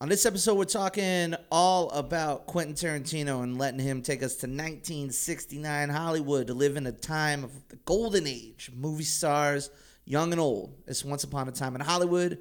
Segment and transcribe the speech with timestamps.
[0.00, 4.46] On this episode, we're talking all about Quentin Tarantino and letting him take us to
[4.46, 9.70] 1969 Hollywood to live in a time of the golden age, movie stars,
[10.04, 10.72] young and old.
[10.86, 12.38] It's Once Upon a Time in Hollywood.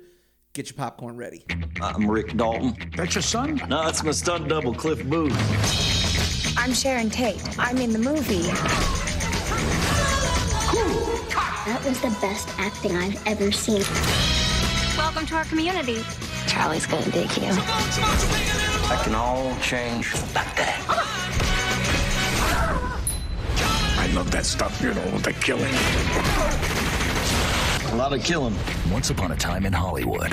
[0.54, 1.46] Get your popcorn ready.
[1.81, 2.78] I'm Rick Dalton.
[2.96, 3.60] That's your son?
[3.68, 5.34] No, it's my stunt double, Cliff Booth.
[6.60, 7.42] I'm Sharon Tate.
[7.58, 8.44] I'm in the movie.
[11.66, 13.82] That was the best acting I've ever seen.
[14.96, 16.04] Welcome to our community.
[16.58, 17.54] Charlie's gonna dig you.
[18.89, 20.82] That can all change like that.
[24.00, 25.71] I love that stuff, you know, the killing.
[27.93, 28.56] A lot of killing.
[28.92, 30.32] Once Upon a Time in Hollywood.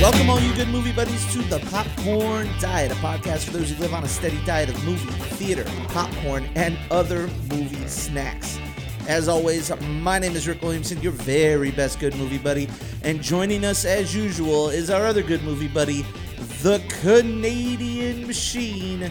[0.00, 3.82] Welcome, all you good movie buddies, to the Popcorn Diet, a podcast for those who
[3.82, 8.60] live on a steady diet of movie, theater, popcorn, and other movie snacks.
[9.08, 12.68] As always, my name is Rick Williamson, your very best good movie buddy,
[13.02, 16.02] and joining us as usual is our other good movie buddy,
[16.62, 19.10] the Canadian Machine,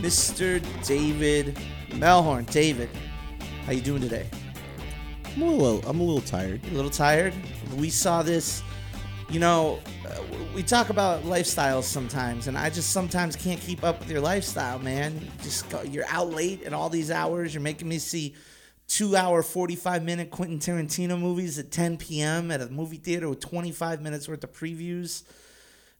[0.00, 0.62] Mr.
[0.86, 1.58] David
[1.92, 2.44] Melhorn.
[2.50, 2.90] David,
[3.64, 4.26] how you doing today?
[5.34, 6.60] I'm a little, I'm a little tired.
[6.66, 7.32] A little tired?
[7.76, 8.62] We saw this,
[9.28, 9.80] you know,
[10.54, 14.78] we talk about lifestyles sometimes, and I just sometimes can't keep up with your lifestyle,
[14.78, 15.14] man.
[15.20, 17.52] You just go, you're out late at all these hours.
[17.52, 18.34] You're making me see
[18.86, 22.50] two hour, 45 minute Quentin Tarantino movies at 10 p.m.
[22.52, 25.24] at a movie theater with 25 minutes worth of previews.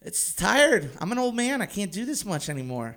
[0.02, 0.91] It's tired.
[1.00, 1.60] I'm an old man.
[1.62, 2.97] I can't do this much anymore.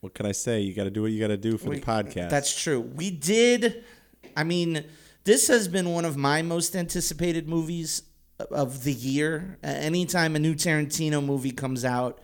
[0.00, 0.60] What can I say?
[0.60, 2.28] You got to do what you got to do for We- the podcast.
[2.28, 2.80] That's true.
[2.80, 3.82] We did.
[4.36, 4.84] I mean,
[5.24, 8.02] this has been one of my most anticipated movies
[8.38, 9.58] of the year.
[9.62, 12.20] Anytime a new Tarantino movie comes out,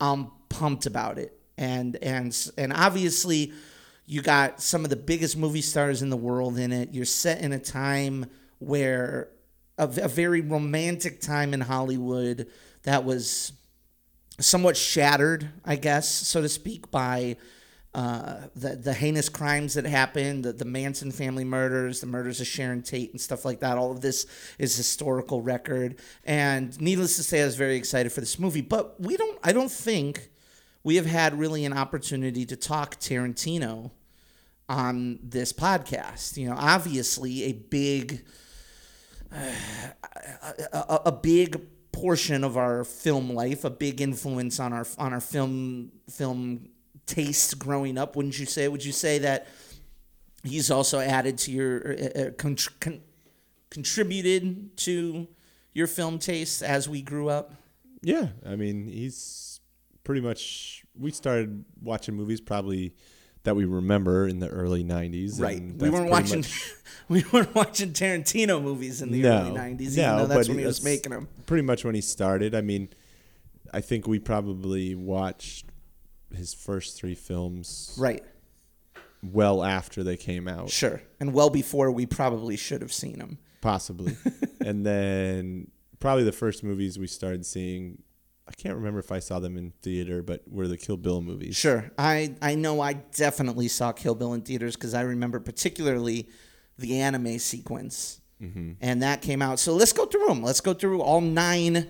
[0.00, 1.38] I'm pumped about it.
[1.58, 3.52] And and and obviously,
[4.06, 6.92] you got some of the biggest movie stars in the world in it.
[6.92, 8.26] You're set in a time
[8.58, 9.28] where
[9.78, 12.48] a, a very romantic time in Hollywood
[12.82, 13.52] that was
[14.40, 17.36] somewhat shattered, I guess, so to speak, by
[17.94, 22.46] uh, the the heinous crimes that happened, the, the Manson family murders, the murders of
[22.46, 23.76] Sharon Tate, and stuff like that.
[23.76, 24.26] All of this
[24.58, 28.62] is historical record, and needless to say, I was very excited for this movie.
[28.62, 30.30] But we don't, I don't think
[30.82, 33.90] we have had really an opportunity to talk Tarantino
[34.68, 36.38] on this podcast.
[36.38, 38.24] You know, obviously a big
[39.30, 41.60] a, a big
[41.92, 46.68] portion of our film life, a big influence on our on our film film
[47.14, 48.16] taste growing up.
[48.16, 48.68] Wouldn't you say?
[48.68, 49.46] Would you say that
[50.42, 53.02] he's also added to your uh, contr- con-
[53.70, 55.26] contributed to
[55.74, 57.54] your film taste as we grew up?
[58.02, 59.60] yeah, I mean, he's
[60.04, 60.84] pretty much.
[60.98, 62.94] We started watching movies probably
[63.44, 65.40] that we remember in the early '90s.
[65.40, 65.58] Right.
[65.58, 66.72] and We weren't watching much-
[67.08, 70.58] we weren't watching Tarantino movies in the no, early '90s, even no, though that's when
[70.58, 71.28] he was making them.
[71.46, 72.54] Pretty much when he started.
[72.54, 72.88] I mean,
[73.72, 75.66] I think we probably watched
[76.34, 78.22] his first three films Right.
[79.22, 80.70] well after they came out.
[80.70, 81.00] Sure.
[81.20, 83.38] And well before we probably should have seen him.
[83.60, 84.16] possibly.
[84.64, 88.02] and then probably the first movies we started seeing,
[88.48, 91.54] I can't remember if I saw them in theater, but were the Kill Bill movies.
[91.56, 91.90] Sure.
[91.96, 96.28] I, I know I definitely saw Kill Bill in theaters because I remember particularly
[96.78, 98.20] the anime sequence.
[98.42, 98.72] Mm-hmm.
[98.80, 99.60] And that came out.
[99.60, 100.42] So let's go through them.
[100.42, 101.86] Let's go through all nine,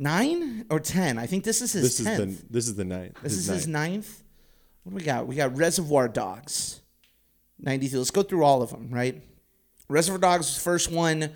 [0.00, 1.18] nine or ten.
[1.18, 2.40] I think this is his This is tenth.
[2.48, 3.16] the this is the ninth.
[3.22, 4.24] This is his ninth.
[4.82, 5.26] What do we got?
[5.26, 6.80] We got Reservoir Dogs,
[7.60, 7.98] 92.
[7.98, 9.22] Let's go through all of them, right?
[9.88, 11.30] Reservoir Dogs was the first one,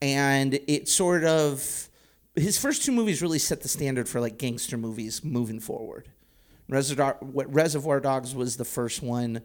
[0.00, 1.88] and it sort of
[2.34, 6.08] his first two movies really set the standard for like gangster movies moving forward.
[6.68, 9.42] Reservoir what Reservoir Dogs was the first one,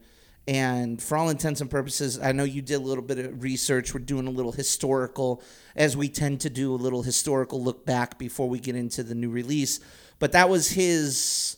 [0.47, 3.93] and for all intents and purposes, I know you did a little bit of research.
[3.93, 5.41] We're doing a little historical,
[5.75, 9.15] as we tend to do, a little historical look back before we get into the
[9.15, 9.79] new release.
[10.19, 11.57] But that was his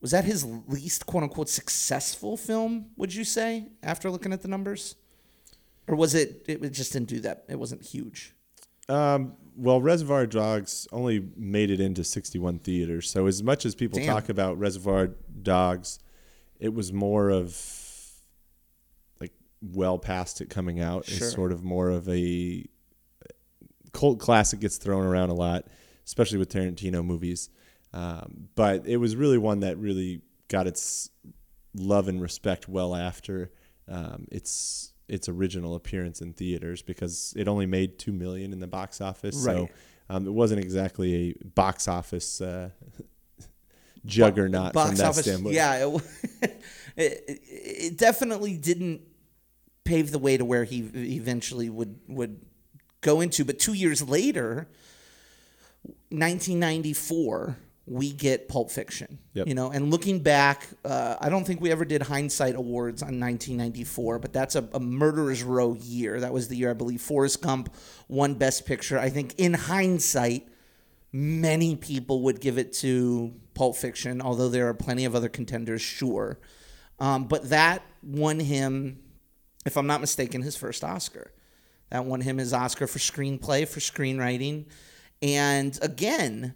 [0.00, 4.48] was that his least quote unquote successful film would you say after looking at the
[4.48, 4.94] numbers
[5.88, 8.32] or was it it just didn't do that it wasn't huge
[8.88, 13.10] Um, well, Reservoir Dogs only made it into 61 theaters.
[13.10, 14.06] So as much as people Damn.
[14.14, 15.08] talk about Reservoir
[15.42, 15.98] Dogs,
[16.60, 17.50] it was more of
[19.62, 21.04] well past it coming out.
[21.06, 21.16] Sure.
[21.26, 22.64] It's sort of more of a
[23.92, 25.66] cult classic gets thrown around a lot,
[26.04, 27.50] especially with Tarantino movies.
[27.92, 31.10] Um, but it was really one that really got its
[31.74, 33.50] love and respect well after
[33.88, 38.66] um, its its original appearance in theaters because it only made two million in the
[38.66, 39.42] box office.
[39.42, 39.72] So Right.
[40.10, 42.68] um, it wasn't exactly a box office uh,
[44.04, 45.22] juggernaut from that office.
[45.24, 45.54] standpoint.
[45.54, 46.02] Yeah, it,
[46.96, 49.00] it, it definitely didn't
[49.88, 50.80] pave the way to where he
[51.16, 52.40] eventually would would
[53.00, 53.44] go into.
[53.44, 54.68] But two years later,
[56.10, 57.56] 1994,
[57.86, 59.18] we get Pulp Fiction.
[59.32, 59.46] Yep.
[59.46, 63.18] You know, and looking back, uh, I don't think we ever did hindsight awards on
[63.18, 66.20] 1994, but that's a, a murderer's row year.
[66.20, 67.74] That was the year I believe Forrest Gump
[68.08, 68.98] won Best Picture.
[68.98, 70.48] I think in hindsight,
[71.12, 75.80] many people would give it to Pulp Fiction, although there are plenty of other contenders,
[75.80, 76.38] sure.
[77.00, 78.98] Um, but that won him,
[79.68, 81.30] if I'm not mistaken, his first Oscar.
[81.90, 84.64] That won him his Oscar for screenplay, for screenwriting.
[85.22, 86.54] And again,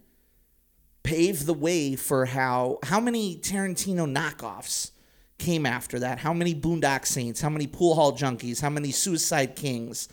[1.02, 4.90] paved the way for how how many Tarantino knockoffs
[5.38, 6.18] came after that.
[6.18, 7.40] How many Boondock Saints?
[7.40, 8.60] How many Pool Hall Junkies?
[8.60, 10.08] How many Suicide Kings?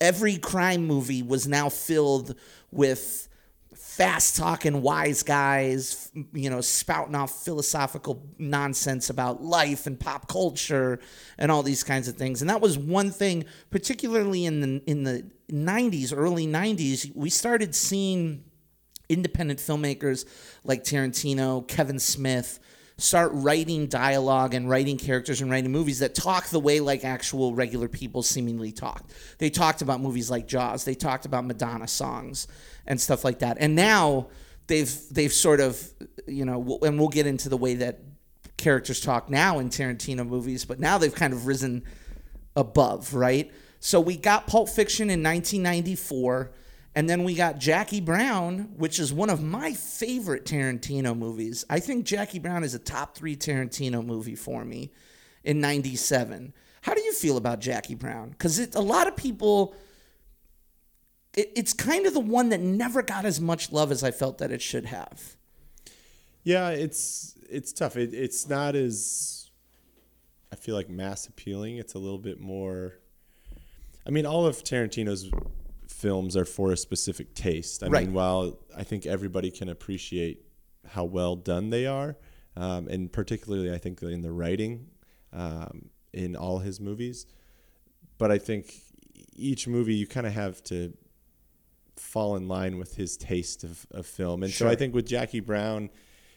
[0.00, 2.34] Every crime movie was now filled
[2.70, 3.28] with
[3.96, 10.98] fast talking wise guys, you know, spouting off philosophical nonsense about life and pop culture
[11.38, 12.40] and all these kinds of things.
[12.40, 17.74] And that was one thing, particularly in the in the 90s, early 90s, we started
[17.74, 18.42] seeing
[19.08, 20.24] independent filmmakers
[20.64, 22.58] like Tarantino, Kevin Smith
[22.96, 27.54] start writing dialogue and writing characters and writing movies that talk the way like actual
[27.54, 29.12] regular people seemingly talked.
[29.38, 32.46] They talked about movies like Jaws, they talked about Madonna songs
[32.86, 33.56] and stuff like that.
[33.58, 34.28] And now
[34.68, 35.82] they've they've sort of,
[36.26, 38.00] you know, and we'll get into the way that
[38.56, 41.82] characters talk now in Tarantino movies, but now they've kind of risen
[42.54, 43.50] above, right?
[43.80, 46.52] So we got Pulp Fiction in 1994,
[46.94, 51.64] and then we got Jackie Brown, which is one of my favorite Tarantino movies.
[51.68, 54.92] I think Jackie Brown is a top three Tarantino movie for me
[55.42, 56.54] in 97.
[56.82, 58.30] How do you feel about Jackie Brown?
[58.30, 59.74] Because a lot of people,
[61.36, 64.38] it, it's kind of the one that never got as much love as I felt
[64.38, 65.36] that it should have.
[66.44, 67.96] Yeah, it's it's tough.
[67.96, 69.50] It, it's not as
[70.52, 71.78] I feel like mass appealing.
[71.78, 72.98] It's a little bit more.
[74.06, 75.30] I mean, all of Tarantino's
[76.04, 77.82] films are for a specific taste.
[77.82, 78.04] I Right.
[78.04, 80.36] mean, while I think everybody can appreciate
[80.86, 82.18] how well done they are,
[82.56, 84.90] um, and particularly I think in the writing
[85.32, 87.26] um, in all his movies,
[88.18, 88.64] but I think
[89.34, 90.92] each movie you kind of have to
[91.96, 94.42] fall in line with his taste of, of film.
[94.42, 95.88] And so I think with Jackie Brown,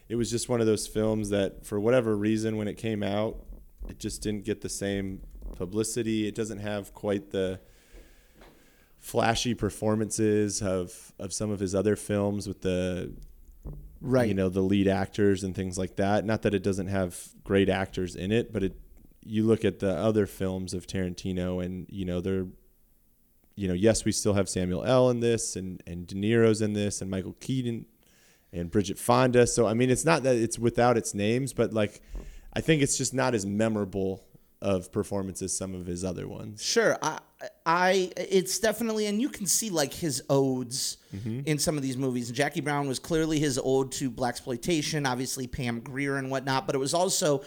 [0.08, 3.44] it was just one of those films that, for whatever reason, when it came out,
[3.90, 5.20] it just didn't get the same
[5.56, 6.26] publicity.
[6.26, 7.60] It doesn't have quite the
[8.98, 13.12] flashy performances of, of some of his other films with the
[14.00, 14.28] Right.
[14.28, 16.24] you know the lead actors and things like that.
[16.24, 18.78] Not that it doesn't have great actors in it, but it
[19.24, 22.46] you look at the other films of Tarantino and you know they're
[23.56, 26.74] you know yes we still have Samuel L in this and and De Niro's in
[26.74, 27.86] this and Michael Keaton
[28.52, 29.48] and Bridget Fonda.
[29.48, 32.00] So I mean it's not that it's without its names, but like
[32.52, 34.24] I think it's just not as memorable
[34.62, 36.62] of performance as some of his other ones.
[36.62, 37.18] Sure, I,
[37.64, 41.40] I, it's definitely, and you can see like his odes mm-hmm.
[41.46, 42.28] in some of these movies.
[42.28, 46.74] And Jackie Brown was clearly his ode to blaxploitation, obviously Pam Grier and whatnot, but
[46.74, 47.44] it was also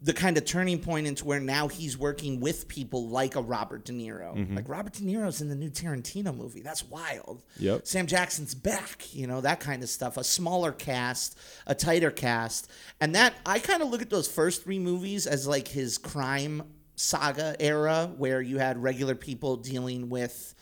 [0.00, 3.84] the kind of turning point into where now he's working with people like a Robert
[3.84, 4.36] De Niro.
[4.36, 4.56] Mm-hmm.
[4.56, 6.60] Like Robert De Niro's in the new Tarantino movie.
[6.60, 7.42] That's wild.
[7.58, 7.86] Yep.
[7.86, 10.16] Sam Jackson's back, you know, that kind of stuff.
[10.16, 11.38] A smaller cast,
[11.68, 12.68] a tighter cast.
[13.00, 16.64] And that I kind of look at those first three movies as like his crime
[16.94, 20.54] saga era where you had regular people dealing with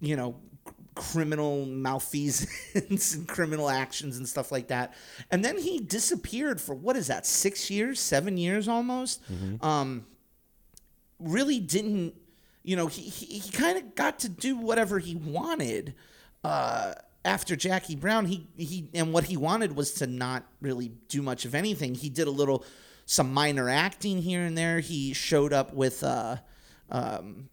[0.00, 0.36] you know
[0.94, 4.92] criminal malfeasance and criminal actions and stuff like that.
[5.30, 9.22] And then he disappeared for what is that six years seven years almost?
[9.62, 10.06] Um
[11.18, 12.14] really didn't
[12.62, 15.94] you know he he, he kind of got to do whatever he wanted
[16.44, 16.92] uh
[17.24, 18.26] after Jackie Brown.
[18.26, 21.94] He he and what he wanted was to not really do much of anything.
[21.94, 22.64] He did a little
[23.12, 26.36] some minor acting here and there he showed up with uh
[26.90, 27.50] um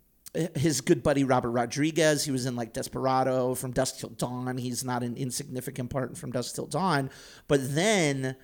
[0.56, 2.24] his good buddy Robert Rodriguez.
[2.24, 4.58] He was in like Desperado, From Dusk Till Dawn.
[4.58, 7.10] He's not an insignificant part in From Dusk Till Dawn.
[7.48, 8.36] But then,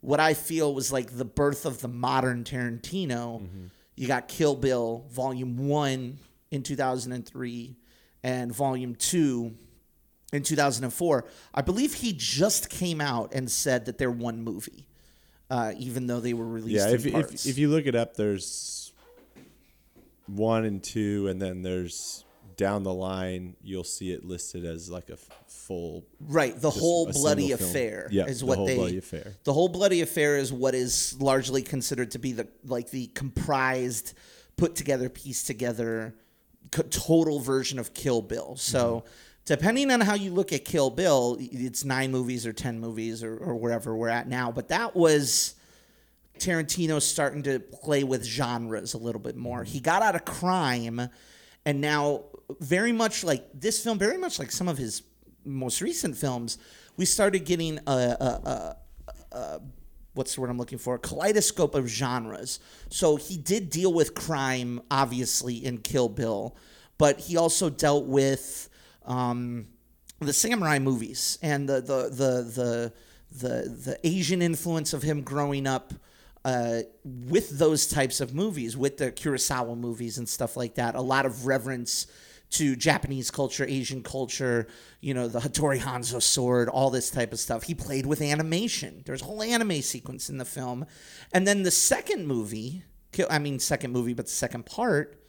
[0.00, 3.46] what I feel was like the birth of the modern Tarantino.
[3.94, 6.18] You got Kill Bill Volume One
[6.50, 7.76] in two thousand and three,
[8.24, 9.54] and Volume Two
[10.32, 11.24] in two thousand and four.
[11.54, 14.87] I believe he just came out and said that they're one movie,
[15.50, 18.14] uh, even though they were released Yeah, in if, if if you look it up,
[18.14, 18.92] there's
[20.26, 22.24] one and two, and then there's
[22.56, 26.04] down the line you'll see it listed as like a f- full.
[26.20, 28.74] Right, the whole bloody affair Yeah, is the what whole they.
[28.76, 29.36] bloody affair.
[29.44, 34.14] The whole bloody affair is what is largely considered to be the like the comprised,
[34.56, 36.14] put together, piece together,
[36.90, 38.56] total version of Kill Bill.
[38.56, 38.98] So.
[39.06, 39.08] Mm-hmm.
[39.48, 43.34] Depending on how you look at Kill Bill, it's nine movies or ten movies or,
[43.38, 44.52] or wherever we're at now.
[44.52, 45.54] But that was
[46.38, 49.64] Tarantino starting to play with genres a little bit more.
[49.64, 51.08] He got out of crime,
[51.64, 52.24] and now
[52.60, 55.02] very much like this film, very much like some of his
[55.46, 56.58] most recent films,
[56.98, 58.76] we started getting a, a,
[59.32, 59.60] a, a
[60.12, 60.96] what's the word I'm looking for?
[60.96, 62.60] A kaleidoscope of genres.
[62.90, 66.54] So he did deal with crime, obviously, in Kill Bill,
[66.98, 68.68] but he also dealt with
[69.08, 69.66] um,
[70.20, 72.92] the samurai movies and the the the the
[73.30, 75.92] the, the Asian influence of him growing up.
[76.44, 81.00] Uh, with those types of movies, with the Kurosawa movies and stuff like that, a
[81.00, 82.06] lot of reverence
[82.50, 84.66] to Japanese culture, Asian culture,
[85.00, 87.64] you know, the Hattori Hanzo sword, all this type of stuff.
[87.64, 89.02] He played with animation.
[89.04, 90.86] There's a whole anime sequence in the film.
[91.32, 92.84] And then the second movie,
[93.28, 95.20] I mean, second movie, but the second part,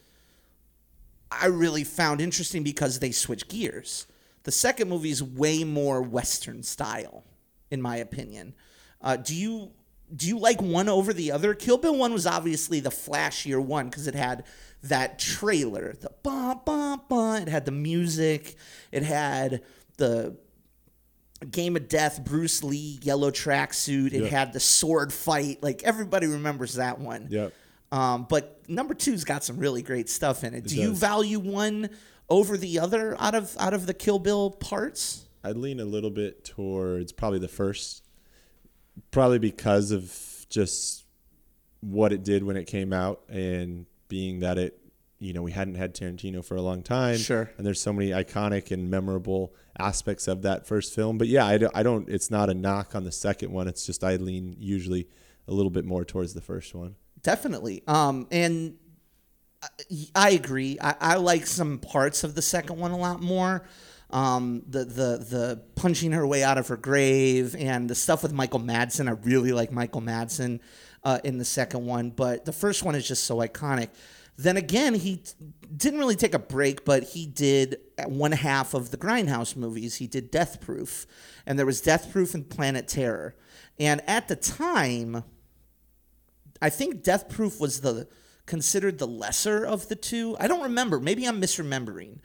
[1.32, 4.08] I really found interesting because they switch gears.
[4.44, 7.24] The second movie is way more Western style,
[7.70, 8.56] in my opinion.
[9.02, 9.72] Uh, do you
[10.16, 11.54] do you like one over the other?
[11.54, 14.44] Kill Bill one was obviously the flashier one because it had
[14.84, 17.40] that trailer, the ba ba ba.
[17.42, 18.56] It had the music.
[18.92, 19.62] It had
[19.98, 20.36] the
[21.52, 24.14] Game of Death, Bruce Lee yellow tracksuit.
[24.14, 24.28] It Yeah.
[24.30, 25.62] had the sword fight.
[25.62, 27.28] Like everybody remembers that one.
[27.30, 27.54] Yep.
[27.92, 30.66] Um, but number two's got some really great stuff in it.
[30.66, 31.90] Do you value one
[32.30, 35.26] over the other out of out of the Kill Bill parts?
[35.44, 38.04] I'd lean a little bit towards probably the first,
[39.12, 41.06] probably because of just
[41.82, 44.80] what it did when it came out, and being that it,
[45.18, 47.18] you know, we hadn't had Tarantino for a long time.
[47.18, 47.50] Sure.
[47.58, 51.18] And there's so many iconic and memorable aspects of that first film.
[51.18, 52.10] But yeah, I don't, I don't.
[52.10, 53.68] It's not a knock on the second one.
[53.68, 55.08] It's just I lean usually
[55.48, 56.96] a little bit more towards the first one.
[57.22, 57.84] Definitely.
[57.88, 58.76] Um, and
[60.16, 60.78] I, agree.
[60.82, 63.66] I, I like some parts of the second one a lot more.
[64.12, 68.34] Um, the the the punching her way out of her grave and the stuff with
[68.34, 69.08] Michael Madsen.
[69.08, 70.62] I really like Michael Madsen
[71.04, 73.90] uh, in the second one, but the first one is just so iconic.
[74.36, 75.34] Then again, he t-
[75.76, 79.98] didn't really take a break, but he did one half of the Grindhouse movies.
[79.98, 81.06] He did Death Proof,
[81.46, 83.36] and there was Death Proof and Planet Terror.
[83.80, 85.24] And at the time,
[86.62, 88.08] I think Death Proof was the
[88.46, 90.36] considered the lesser of the two.
[90.40, 91.00] I don't remember.
[91.00, 92.18] Maybe I'm misremembering.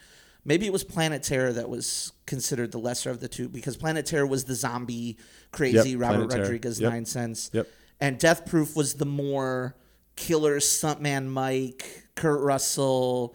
[0.45, 4.05] Maybe it was Planet Terror that was considered the lesser of the two because Planet
[4.07, 5.17] Terror was the zombie
[5.53, 6.93] crazy Yep, Robert Planet Rodriguez Yep.
[6.93, 7.51] nine cents.
[7.53, 7.69] Yep.
[8.01, 9.75] And Death Proof was the more
[10.17, 13.35] killer stuntman Mike, Kurt Russell.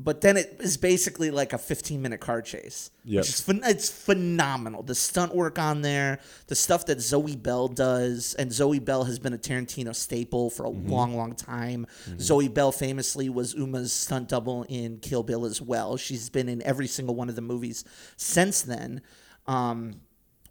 [0.00, 2.90] But then it is basically like a 15 minute car chase.
[3.04, 3.20] Yep.
[3.20, 4.84] Which is phen- it's phenomenal.
[4.84, 9.18] The stunt work on there, the stuff that Zoe Bell does, and Zoe Bell has
[9.18, 11.84] been a Tarantino staple for a long, long time.
[12.20, 15.96] Zoe Bell famously was Uma's stunt double in Kill Bill as well.
[15.96, 17.84] She's been in every single one of the movies
[18.16, 19.02] since then.
[19.48, 20.00] Um,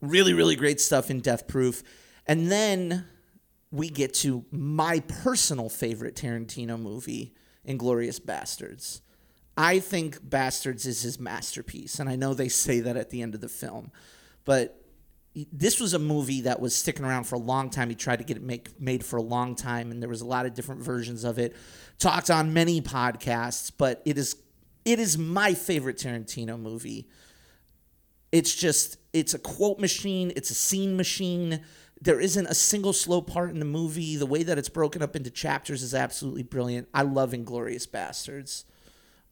[0.02, 1.84] really, really great stuff in Death Proof.
[2.26, 3.06] And then
[3.72, 7.34] we get to my personal favorite Tarantino movie,
[7.66, 9.02] Inglourious Basterds.
[9.58, 13.34] I think Basterds is his masterpiece, and I know they say that at the end
[13.34, 13.92] of the film,
[14.46, 14.80] but
[15.52, 17.90] this was a movie that was sticking around for a long time.
[17.90, 20.26] He tried to get it make, made for a long time, and there was a
[20.26, 21.56] lot of different versions of it.
[22.00, 24.36] Talked on many podcasts, but it is
[24.86, 27.10] it is my favorite Tarantino movie.
[28.32, 31.62] It's just it's a quote machine, it's a scene machine.
[32.00, 34.18] There isn't a single slow part in the movie.
[34.18, 36.88] The way that it's broken up into chapters is absolutely brilliant.
[36.94, 38.66] I love Inglourious Basterds.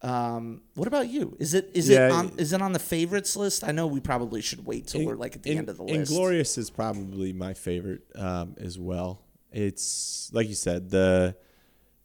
[0.02, 1.36] Um, what about you?
[1.40, 3.64] Is it is Yeah, it on is it on the favorites list?
[3.64, 5.84] I know we probably should wait till we're like at the In- end of the
[5.84, 6.12] list.
[6.12, 9.24] Inglourious is probably my favorite um, as well.
[9.52, 11.36] It's like you said, the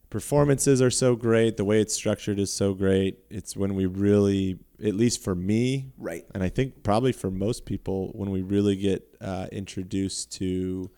[0.09, 1.57] performances are so great.
[1.57, 3.19] The way it's structured is so great.
[3.31, 6.25] It's when we really, at least for me, Right.
[6.35, 10.91] and I think probably for most people, when we really get uh, introduced to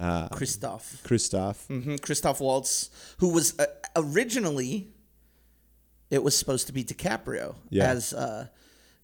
[0.00, 1.02] uh, Christoph.
[1.04, 1.66] Christoph.
[1.66, 4.88] hmm Christoph Waltz, who was uh, originally,
[6.10, 7.90] it was supposed to be DiCaprio Yeah.
[7.90, 8.46] as uh,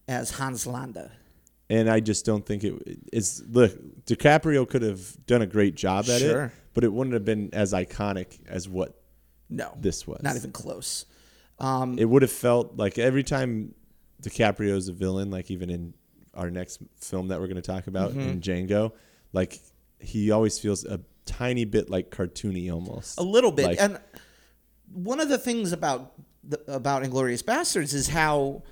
[0.07, 1.11] as Hans Landa.
[1.69, 2.73] and I just don't think it
[3.11, 3.43] is.
[3.49, 6.45] Look, DiCaprio could have done a great job at Sure.
[6.45, 9.01] it, but it wouldn't have been as iconic as what
[9.49, 10.21] No, this was.
[10.21, 11.05] not even close.
[11.59, 13.73] Um, it would have felt like every time
[14.21, 15.93] DiCaprio is a villain, like even in
[16.33, 18.19] our next film that we're going to talk about Mm-hmm.
[18.29, 18.91] in Django,
[19.33, 19.59] like
[19.99, 23.17] he always feels a tiny bit like cartoony almost.
[23.19, 23.65] a little bit.
[23.65, 23.99] Like- and
[24.93, 26.13] one of the things about
[26.47, 28.63] the, about Inglourious Basterds is how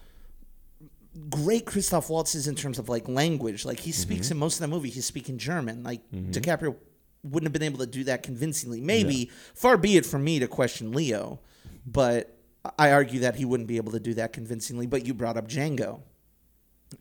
[1.29, 3.65] great Christoph Waltz is in terms of like language.
[3.65, 4.33] Like he speaks Mm-hmm.
[4.33, 5.83] in most of the movie, he's speaking German.
[5.83, 6.75] Like DiCaprio
[7.23, 8.81] wouldn't have been able to do that convincingly.
[8.81, 11.39] Maybe far be it from me to question Leo,
[11.85, 12.37] but
[12.79, 14.87] I argue that he wouldn't be able to do that convincingly.
[14.87, 16.01] But you brought up Django.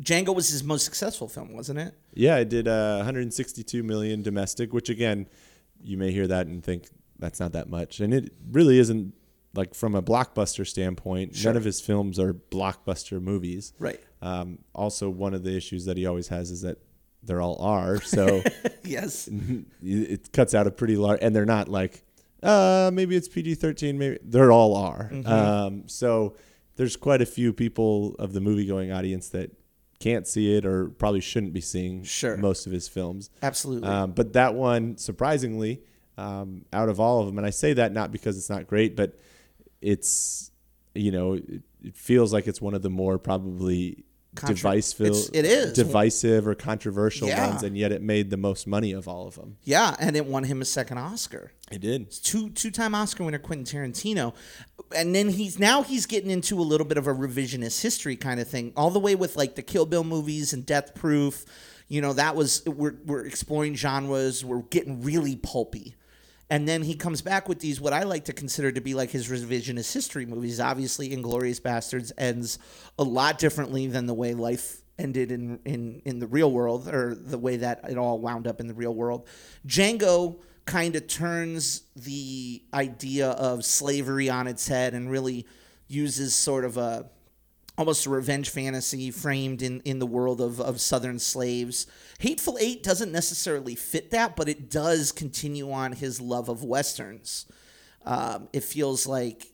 [0.03, 1.95] Django was his most successful film, wasn't it?
[2.15, 5.29] Yeah, it did uh, 162 million domestic, which again,
[5.83, 6.89] you may hear that and think
[7.19, 9.15] that's not that much, and it really isn't.
[9.55, 13.73] Like from a blockbuster standpoint, none of his films are blockbuster movies.
[13.79, 14.01] Right.
[14.23, 16.79] Um, also, one of the issues that he always has is that
[17.23, 18.43] they're all R, so
[18.83, 19.29] Yes.
[19.83, 22.03] it cuts out a pretty large, and they're not like,
[22.43, 25.11] uh, maybe it's PG thirteen, maybe they're all R.
[25.13, 25.31] Mm-hmm.
[25.31, 26.35] Um, so
[26.77, 29.51] there's quite a few people of the movie going audience that
[30.01, 32.37] can't see it or probably shouldn't be seeing Sure.
[32.37, 33.31] most of his films.
[33.43, 33.89] Absolutely.
[33.89, 35.83] Um, but that one, surprisingly,
[36.19, 38.97] um, out of all of them, and I say that not because it's not great,
[38.97, 39.17] but
[39.83, 40.51] it's
[40.95, 45.31] you know it, it feels like it's one of the more probably Contra- divisive, it's-
[45.35, 45.73] it is.
[45.75, 47.49] divisive or controversial Yeah.
[47.51, 49.59] ones, and yet it made the most money of all of them.
[49.63, 51.53] yeah, and it won him a second Oscar.
[51.71, 52.11] It did.
[52.11, 54.33] two two time Oscar winner Quentin Tarantino,
[54.97, 58.41] and then he's now he's getting into a little bit of a revisionist history kind
[58.41, 61.45] of thing, all the way with like the Kill Bill movies and Death Proof.
[61.89, 65.95] You know that was we're we're exploring genres, we're getting really pulpy.
[66.53, 69.09] And then he comes back with these, what I like to consider to be like
[69.09, 70.61] his revisionist history movies.
[70.61, 72.59] Obviously, Inglourious Basterds ends
[72.99, 77.15] a lot differently than the way life ended in, in, in the real world, or
[77.15, 79.27] the way that it all wound up in the real world.
[79.67, 85.47] Django kind of turns the idea of slavery on its head and really
[85.89, 87.09] uses sort of a
[87.83, 91.89] almost a revenge fantasy framed in, in the world of, of southern slaves.
[92.21, 97.45] Hateful Eight doesn't necessarily fit that, but it does continue on his love of westerns.
[98.07, 99.49] Um, it feels like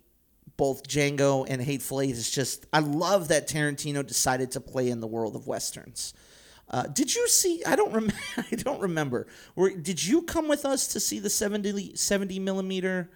[0.59, 5.01] both Django and Hateful Eight is just I love that Tarantino decided to play in
[5.01, 6.13] the world of westerns.
[6.69, 7.63] Uh, did you see?
[7.65, 8.15] I don't remember.
[8.53, 9.27] I don't remember.
[9.57, 13.09] Were, did you come with us to see the 70, 70 millimeter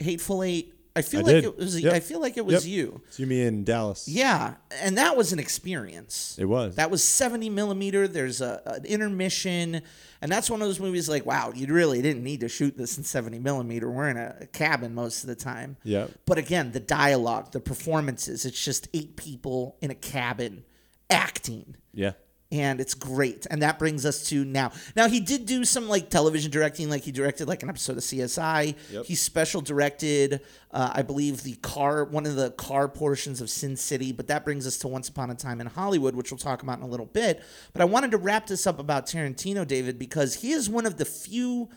[0.00, 0.74] Hateful Eight?
[1.00, 1.44] I feel I like did.
[1.44, 1.80] it was.
[1.80, 1.92] Yep.
[1.92, 2.72] I feel like it was Yep.
[2.72, 3.00] you.
[3.10, 4.06] So you mean in Dallas?
[4.08, 6.36] Yeah, and that was an experience.
[6.38, 6.76] It was.
[6.76, 8.06] That was 70 millimeter.
[8.08, 9.82] There's a, an intermission,
[10.22, 12.96] and that's one of those movies like, wow, you really didn't need to shoot this
[12.98, 13.90] in 70 millimeter.
[13.90, 15.76] We're in a, cabin most of the time.
[15.84, 16.06] Yeah.
[16.26, 20.64] But again, the dialogue, the performances, it's just eight people in a cabin
[21.08, 22.12] acting Yeah.
[22.52, 23.46] And it's great.
[23.50, 24.72] And that brings us to now.
[24.96, 28.02] Now he did do some like television directing, like he directed like an episode of
[28.02, 28.74] CSI.
[28.90, 29.04] Yep.
[29.04, 30.40] He special directed,
[30.72, 34.12] uh, I believe, the car one of the car portions of Sin City.
[34.12, 36.78] But that brings us to Once Upon a Time in Hollywood, which we'll talk about
[36.78, 37.42] in a little bit.
[37.72, 40.96] But I wanted to wrap this up about Tarantino, David, because he is one of
[40.96, 41.68] the few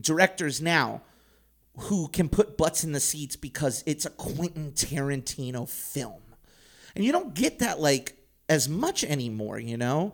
[0.00, 1.02] directors now
[1.78, 6.20] who can put butts in the seats because it's a Quentin Tarantino film.
[6.94, 8.21] And you don't get that like
[8.52, 10.12] as much anymore, you know?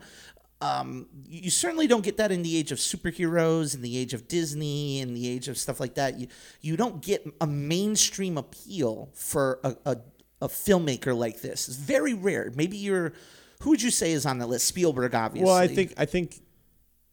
[0.61, 4.27] Um, you certainly don't get that in the age of superheroes, in the age of
[4.27, 6.19] Disney, in the age of stuff like that.
[6.19, 6.27] You
[6.59, 9.97] you don't get a mainstream appeal for a, a,
[10.41, 11.69] a filmmaker like this.
[11.69, 12.51] It's very rare.
[12.55, 13.13] Maybe you're
[13.61, 14.67] who would you say is on the list?
[14.67, 15.45] Spielberg, obviously.
[15.45, 16.41] Well, I think I think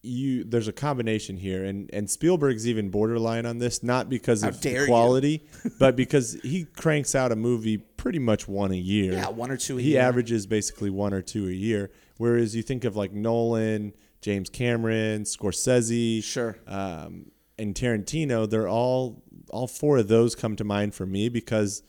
[0.07, 4.49] you there's a combination here, and and Spielberg's even borderline on this, not because How
[4.49, 5.45] of quality,
[5.79, 9.13] but because he cranks out a movie pretty much one a year.
[9.15, 10.03] Yeah, one or two a he year.
[10.03, 11.91] averages basically one or two a year.
[12.19, 13.93] Whereas you think of like Nolan,
[14.23, 16.57] James Cameron, Scorsese, Sure.
[16.67, 21.83] um, and Tarantino, they're all all four of those come to mind for me because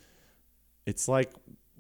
[0.86, 1.32] it's like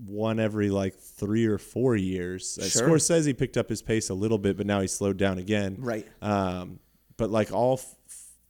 [0.05, 2.57] one every like three or four years.
[2.61, 2.89] Uh, Sure.
[2.89, 5.77] Scorsese picked up his pace a little bit, but now he's slowed down again.
[5.79, 6.07] Right.
[6.21, 6.79] Um,
[7.17, 7.95] but like all f-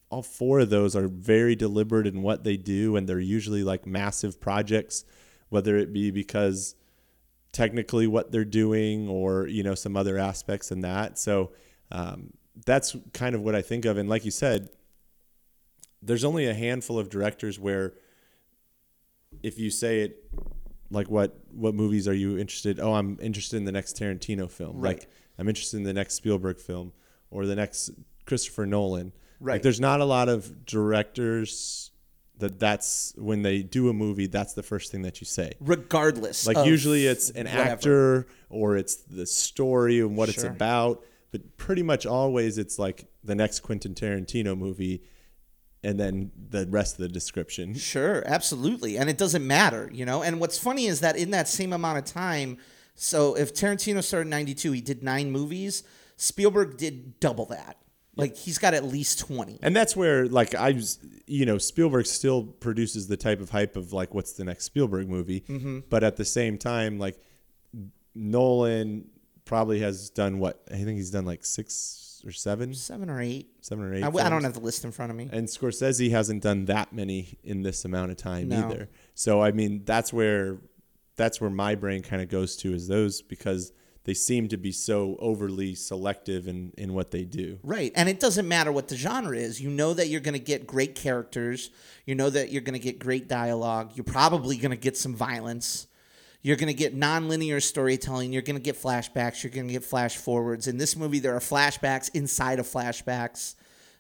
[0.10, 3.86] all four of those are very deliberate in what they do, and they're usually like
[3.86, 5.04] massive projects,
[5.50, 6.76] whether it be because
[7.54, 11.18] technically what they're doing or you know some other aspects in that.
[11.18, 11.52] So
[11.92, 12.32] um,
[12.66, 13.98] that's kind of what I think of.
[13.98, 14.70] And like you said,
[16.02, 17.94] there's only a handful of directors where
[19.44, 20.24] if you say it
[20.90, 24.78] like what what movies are you interested oh i'm interested in the next tarantino film
[24.80, 25.00] Right.
[25.00, 26.94] like i'm interested in the next spielberg film
[27.32, 27.92] or the next
[28.26, 29.54] christopher nolan Right.
[29.56, 31.92] like there's not a lot of directors
[32.40, 36.46] that that's when they do a movie that's the first thing that you say regardless.
[36.48, 37.70] like usually it's an whatever.
[37.70, 40.50] actor or it's the story and what it's Sure.
[40.52, 45.02] about, but pretty much always it's like the next Quentin Tarantino movie
[45.88, 47.74] and then the rest of the description.
[47.94, 48.98] Sure, absolutely.
[48.98, 50.22] And it doesn't matter, you know?
[50.22, 52.58] And what's funny is that in that same amount of time,
[52.96, 55.84] so if Tarantino started in 92, he did nine movies,
[56.18, 57.78] Spielberg did double that.
[58.16, 59.60] Like he's got at least 20.
[59.62, 60.98] And that's where like I was
[61.28, 65.08] you know Spielberg still produces the type of hype of like what's the next Spielberg
[65.08, 65.80] movie, Mm-hmm.
[65.90, 67.18] but at the same time like
[68.16, 69.08] Nolan
[69.46, 73.48] probably has done what I think he's done like 6 or 7 Seven or eight.
[73.62, 74.04] seven or eight.
[74.04, 75.30] I, I don't have the list in front of me.
[75.32, 78.68] And Scorsese hasn't done that many in this amount of time No.
[78.68, 78.90] either.
[79.16, 80.58] So I mean, that's where
[81.16, 83.72] that's where my brain kind of goes to is those because
[84.04, 87.60] they seem to be so overly selective in in what they do.
[87.64, 87.92] Right.
[87.96, 89.60] And it doesn't matter what the genre is.
[89.60, 91.72] You know that you're going to get great characters.
[92.06, 93.92] You know that you're going to get great dialogue.
[93.96, 95.88] You're probably going to get some violence.
[96.42, 98.32] You're going to get nonlinear storytelling.
[98.32, 99.44] You're going to get flashbacks.
[99.44, 100.68] You're going to get flash forwards.
[100.68, 103.56] In this movie, there are flashbacks inside of flashbacks,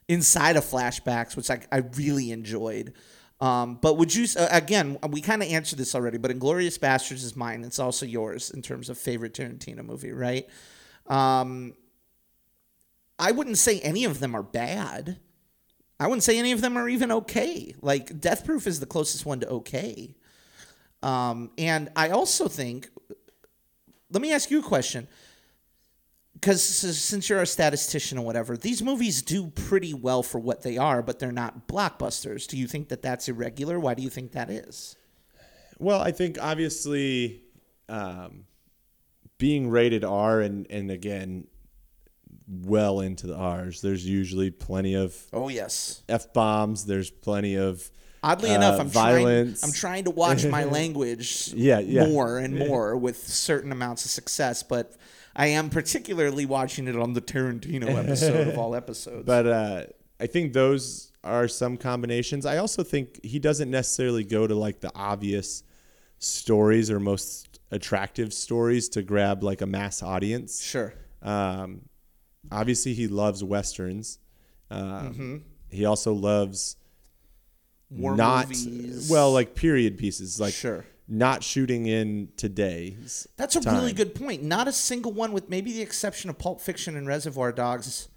[0.08, 2.93] inside of flashbacks, which I, I really enjoyed.
[3.39, 7.23] Um, but would you, uh, again, we kind of answered this already, but Inglourious Basterds
[7.23, 7.63] is mine.
[7.63, 10.47] It's also yours in terms of favorite Tarantino movie, right?
[11.06, 11.76] Um,
[13.19, 15.19] I wouldn't say any of them are bad.
[16.00, 17.73] I wouldn't say any of them are even okay.
[17.82, 20.15] Like Death Proof is the closest one to okay.
[21.08, 22.89] Um, and I also think,
[24.12, 25.08] let me ask you a question.
[26.34, 30.78] Because since you're a statistician or whatever, these movies do pretty well for what they
[30.78, 32.46] are, but they're not blockbusters.
[32.46, 33.80] Do you think that that's irregular?
[33.80, 34.96] Why do you think that is?
[35.80, 37.41] Well, I think obviously
[37.89, 38.46] um,
[39.38, 41.48] being rated R and and again
[42.48, 46.04] well into the R's, there's usually plenty of Oh yes.
[46.08, 46.86] f bombs.
[46.86, 47.89] There's plenty of
[48.28, 49.60] Oddly uh, enough, I'm violence.
[49.62, 49.70] trying.
[49.70, 51.54] I'm trying to watch my language.
[51.56, 52.08] Yeah, yeah.
[52.08, 54.96] more and more with certain amounts of success, but
[55.36, 59.26] I am particularly watching it on the Tarantino episode of all episodes.
[59.26, 59.84] But uh,
[60.20, 62.46] I think those are some combinations.
[62.46, 65.63] I also think he doesn't necessarily go to like the obvious
[66.20, 70.63] stories or most attractive stories to grab like a mass audience.
[70.63, 71.82] sure, Um,
[72.52, 74.20] obviously, he loves westerns.
[74.72, 74.82] Um,
[75.13, 75.38] Mm-hmm.
[75.70, 76.78] He also loves
[77.89, 79.10] war not movies.
[79.10, 80.86] well like period pieces, like Sure.
[81.08, 83.28] not shooting in today's.
[83.38, 83.76] That's a time.
[83.76, 84.43] really good point.
[84.43, 88.10] Not a single one, with maybe the exception of Pulp Fiction and Reservoir Dogs,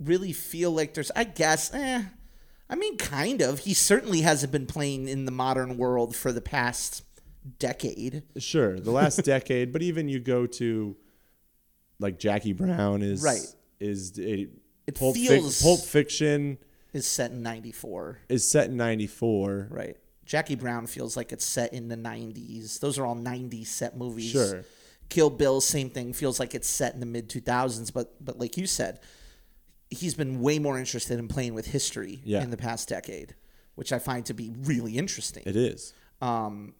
[0.00, 1.10] really feel like there's.
[1.14, 2.02] I guess, eh.
[2.68, 3.60] I mean, kind of.
[3.60, 7.04] He certainly hasn't been playing in the modern world for the past
[7.58, 8.22] decade.
[8.38, 10.96] Sure, the last decade, but even you go to
[12.00, 13.46] like Jackie Brown is Right.
[13.78, 14.48] is a
[14.86, 16.58] It Pulp, Fic- feels- Pulp Fiction
[16.92, 19.68] Is set in '94, is set in '94.
[19.70, 19.96] right?
[20.24, 22.80] Jackie Brown feels like it's set in the '90s.
[22.80, 24.30] Those are all '90s set movies.
[24.30, 24.64] Sure.
[25.08, 26.12] Kill Bill, same thing.
[26.12, 29.00] Feels like it's set in the mid 2000s, but but like you said,
[29.90, 32.42] he's been way more interested in playing with history Yeah.
[32.42, 33.34] in the past decade,
[33.74, 35.42] which I find to be really interesting.
[35.46, 35.92] It is.
[36.20, 36.74] um,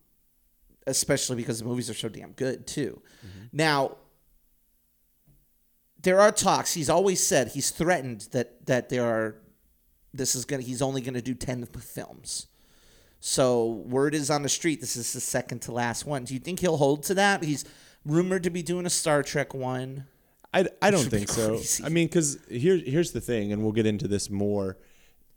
[0.87, 3.01] especially because the movies are so damn good too.
[3.27, 3.47] Mm-hmm.
[3.53, 3.97] Now,
[6.03, 6.75] there are talks.
[6.75, 9.37] He's always said he's threatened that that there are.
[10.15, 10.63] This is gonna.
[10.63, 12.47] He's only gonna do ten films.
[13.21, 14.81] So word is on the street.
[14.81, 16.25] This is the second to last one.
[16.25, 17.45] Do you think he'll hold to that?
[17.45, 17.65] He's
[18.05, 20.07] rumored to be doing a Star Trek one.
[20.53, 21.61] I, I don't think so.
[21.85, 24.77] I mean, because here here's the thing, and we'll get into this more.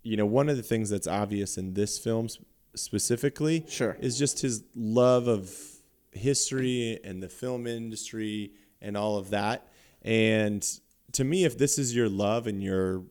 [0.03, 2.27] You know, one of the things that's obvious in this film
[2.75, 3.97] specifically, Sure.
[3.99, 5.51] is just his love of
[6.11, 9.67] history and the film industry and all of that.
[10.01, 10.65] And
[11.13, 13.03] to me, if this is your love and your,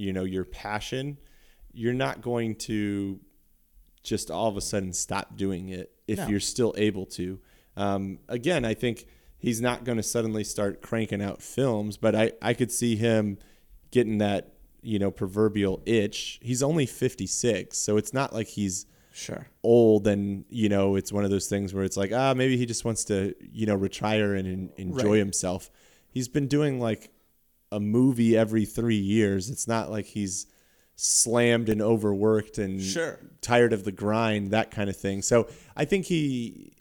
[0.00, 1.18] you know, your passion,
[1.72, 3.20] you're not going to
[4.02, 6.28] just all of a sudden stop doing it if No.
[6.28, 7.38] you're still able to.
[7.76, 9.06] Um, again, I think
[9.38, 13.38] he's not going to suddenly start cranking out films, but I, I could see him
[13.90, 16.38] getting that, you know, proverbial itch.
[16.42, 19.46] He's only 56, so it's not like he's Sure.
[19.62, 22.64] old and, you know, it's one of those things where it's like, ah, maybe he
[22.64, 25.18] just wants to, you know, retire and, en- enjoy Right.
[25.18, 25.70] himself.
[26.08, 27.10] He's been doing like
[27.72, 29.48] a movie every three years.
[29.50, 30.46] It's not like he's
[30.96, 33.18] slammed and overworked and Sure.
[33.40, 35.22] tired of the grind, that kind of thing.
[35.22, 36.74] So I think he,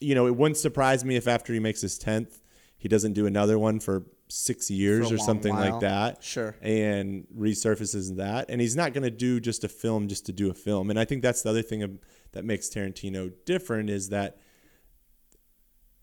[0.00, 2.42] you know, it wouldn't surprise me if after he makes his tenth,
[2.76, 5.70] he doesn't do another one for six years For or something while.
[5.72, 6.22] like that.
[6.24, 6.56] Sure.
[6.60, 10.50] And resurfaces that, and he's not going to do just a film just to do
[10.50, 10.90] a film.
[10.90, 11.98] And I think that's the other thing
[12.32, 14.38] that makes Tarantino different is that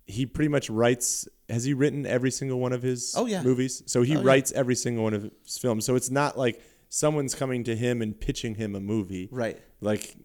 [0.08, 1.28] he pretty much writes.
[1.50, 3.42] Has he written every single one of his Oh, yeah.
[3.42, 3.82] movies?
[3.86, 4.26] So he Oh, yeah.
[4.26, 5.86] writes every single one of his films.
[5.86, 9.30] So it's not like someone's coming to him and pitching him a movie.
[9.32, 9.60] Right.
[9.82, 10.16] Like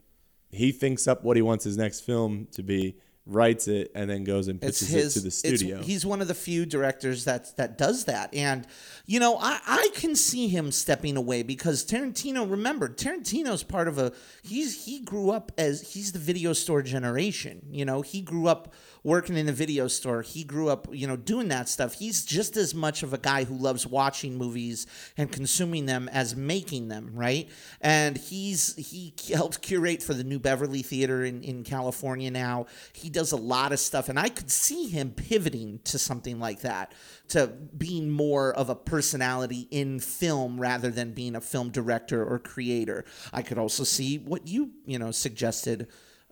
[0.51, 4.25] he thinks up what he wants his next film to be, writes it, and then
[4.25, 5.17] goes and pitches his.
[5.17, 5.83] it to the studio.
[5.83, 8.67] he's one of the few directors that that does that, and
[9.07, 12.51] you know, I I can see him stepping away because Tarantino.
[12.51, 14.13] Remember, Tarantino's part of a.
[14.43, 17.63] He's he grew up as he's the video store generation.
[17.71, 20.23] You know, he grew up working in a video store.
[20.23, 21.95] He grew up, you know, doing that stuff.
[21.95, 26.35] He's just as much of a guy who loves watching movies and consuming them as
[26.35, 27.49] making them, right?
[27.83, 32.67] And he's he helped curate for the New Beverly Theater in, in California now.
[32.95, 36.61] He does a lot of stuff, and I could see him pivoting to something like
[36.61, 36.92] that,
[37.29, 42.38] to being more of a personality in film rather than being a film director or
[42.38, 43.07] creator.
[43.33, 45.88] I could also see what you, you know, suggested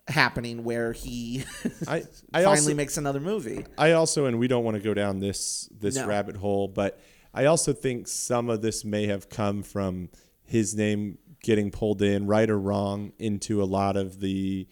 [0.09, 1.45] happening where he
[1.87, 3.65] I I finally also makes another movie.
[3.77, 6.05] I also and we don't want to go down this this No.
[6.07, 6.99] rabbit hole, but
[7.33, 10.09] I also think some of this may have come from
[10.43, 14.67] his name getting pulled in, right or wrong, into a lot of the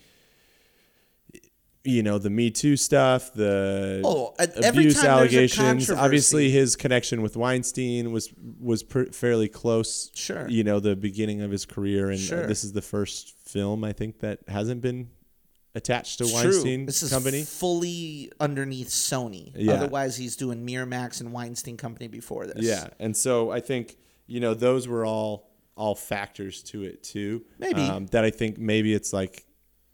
[1.84, 5.89] you know the Me Too stuff, the Oh, every abuse time there's a allegations.
[5.89, 10.12] Obviously, his connection with Weinstein was was per, fairly close.
[10.13, 10.48] Sure.
[10.48, 12.48] you know the beginning of his career, and uh, Sure.
[12.48, 15.10] this is the first film I think that hasn't been
[15.74, 16.86] attached to It's Weinstein true.
[16.86, 17.44] This is company.
[17.44, 19.52] fully underneath Sony.
[19.56, 19.74] Yeah.
[19.74, 22.63] Otherwise, he's doing Miramax and Weinstein Company before this.
[22.65, 27.44] Yeah, and so I think you know those were all all factors to it too.
[27.58, 27.82] Maybe.
[27.82, 29.46] um, that I think maybe it's like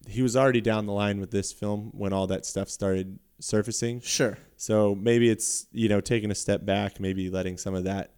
[0.07, 4.01] he was already down the line with this film when all that stuff started surfacing.
[4.01, 4.37] Sure.
[4.55, 8.13] So maybe it's you know taking a step back, maybe letting some of that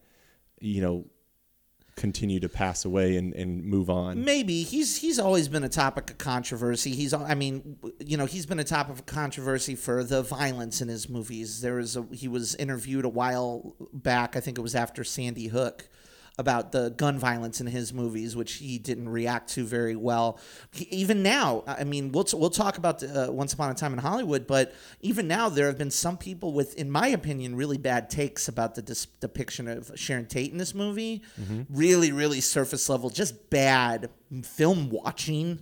[0.60, 1.06] you know
[2.00, 4.24] continue to pass away and, and move on.
[4.24, 6.92] Maybe he's he's always been a topic of controversy.
[6.92, 10.88] He's I mean, you know, he's been a topic of controversy for the violence in
[10.88, 11.62] his movies.
[11.62, 15.48] There was a he was interviewed a while back, I think it was after Sandy
[15.48, 15.90] Hook,
[16.40, 20.40] about the gun violence in his movies, which he didn't react to very well.
[20.72, 23.92] He, even now, I mean, we'll we'll talk about the, uh, Once Upon a Time
[23.92, 27.78] in Hollywood, but even now there have been some people with, in my opinion, really
[27.78, 31.22] bad takes about the dis- depiction of Sharon Tate in this movie.
[31.70, 34.10] Really, really surface level, just bad
[34.44, 35.60] film watching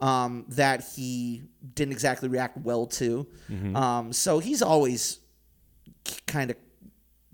[0.00, 1.42] um, that he
[1.74, 3.26] didn't exactly react well to.
[3.74, 5.18] Um, so he's always
[6.26, 6.56] kind of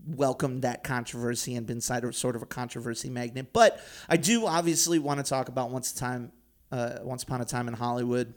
[0.06, 3.52] welcomed that controversy and been sort of a controversy magnet.
[3.52, 6.32] But I do obviously want to talk about once a time,
[6.72, 8.34] uh, once upon a time in Hollywood.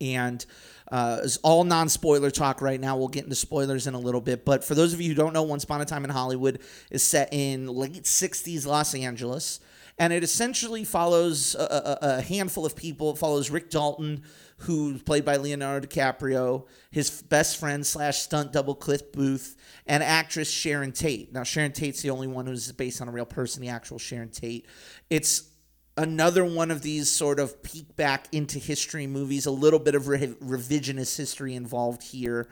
[0.00, 0.44] And
[0.90, 2.96] uh, it's all non spoiler talk right now.
[2.96, 4.44] We'll get into spoilers in a little bit.
[4.44, 7.02] But for those of you who don't know, Once Upon a Time in Hollywood is
[7.02, 9.60] set in late 60s Los Angeles.
[9.98, 13.12] And it essentially follows a, a, a handful of people.
[13.12, 14.24] It follows Rick Dalton,
[14.58, 20.50] who's played by Leonardo DiCaprio, his best friend slash stunt double Cliff Booth, and actress
[20.50, 21.32] Sharon Tate.
[21.32, 24.30] Now, Sharon Tate's the only one who's based on a real person, the actual Sharon
[24.30, 24.66] Tate.
[25.10, 25.50] It's
[25.96, 30.08] another one of these sort of peek back into history movies, a little bit of
[30.08, 32.48] re- revisionist history involved here.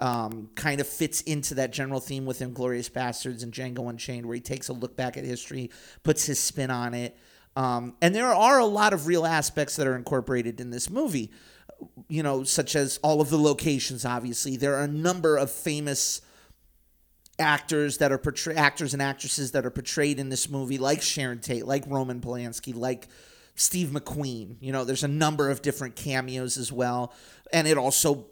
[0.00, 4.34] Um, kind of fits into that general theme with Inglourious Basterds and Django Unchained, where
[4.34, 5.70] he takes a look back at history,
[6.02, 7.16] puts his spin on it.
[7.54, 11.30] Um, and there are a lot of real aspects that are incorporated in this movie,
[12.08, 14.56] you know, such as all of the locations, obviously.
[14.56, 16.22] There are a number of famous
[17.38, 21.40] actors that are portray- actors and actresses that are portrayed in this movie, like Sharon
[21.40, 23.08] Tate, like Roman Polanski, like
[23.54, 24.56] Steve McQueen.
[24.60, 27.12] You know, there's a number of different cameos as well,
[27.52, 28.26] and it also,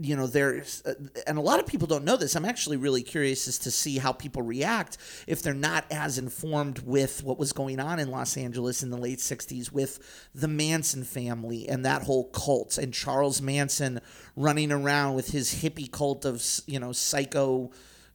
[0.00, 0.94] you know, there's uh,
[1.26, 2.34] and a lot of people don't know this.
[2.34, 6.78] I'm actually really curious as to see how people react if they're not as informed
[6.80, 11.04] with what was going on in Los Angeles in the late '60s with the Manson
[11.04, 14.00] family and that whole cult and Charles Manson
[14.34, 17.70] running around with his hippie cult of you know psycho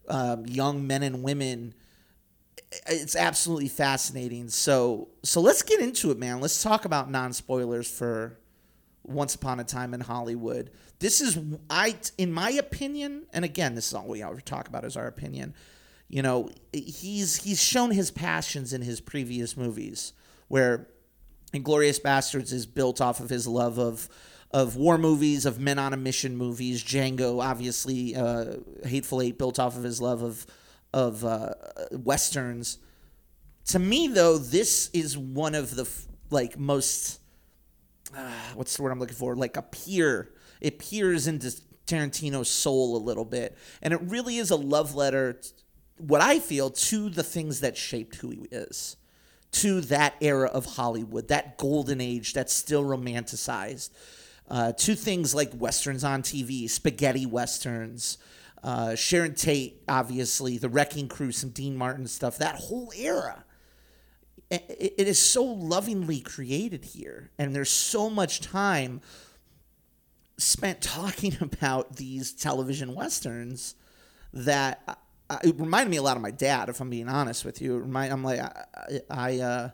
[0.10, 1.76] um, young men and women.
[2.88, 4.50] It's absolutely fascinating.
[4.50, 6.42] So so let's get into it, man.
[6.42, 8.40] Let's talk about non spoilers for
[9.08, 10.70] Once Upon a Time in Hollywood.
[11.00, 11.40] This is
[11.70, 15.08] I, in my opinion, and again, this is all we ever talk about is our
[15.08, 15.54] opinion.
[16.10, 20.14] You know, he's he's shown his passions in his previous movies,
[20.48, 20.88] where
[21.54, 24.10] Inglourious Basterds is built off of his love of
[24.52, 26.84] of war movies, of men on a mission movies.
[26.84, 30.46] Django, obviously, uh, Hateful Eight, built off of his love of
[30.94, 31.54] of uh,
[31.92, 32.80] westerns.
[33.66, 35.88] To me, though, this is one of the
[36.30, 37.20] like most
[38.16, 39.36] uh, what's the word I'm looking for?
[39.36, 40.32] Like a peer.
[40.62, 41.54] It peers into
[41.86, 45.40] Tarantino's soul a little bit, and it really is a love letter.
[45.98, 48.98] What I feel to the things that shaped who he is
[49.54, 53.90] to that era of Hollywood, that golden age that's still romanticized,
[54.50, 58.18] uh, to things like westerns on TV, spaghetti westerns,
[58.64, 63.46] uh, Sharon Tate, obviously, The Wrecking Crew, some Dean Martin stuff, that whole era.
[64.50, 69.02] It is so lovingly created here, and there's so much time
[70.38, 73.76] spent talking about these television westerns
[74.34, 76.70] that I, it reminded me a lot of my dad.
[76.70, 79.70] If I'm being honest with you, remind, I'm like I, I, I uh,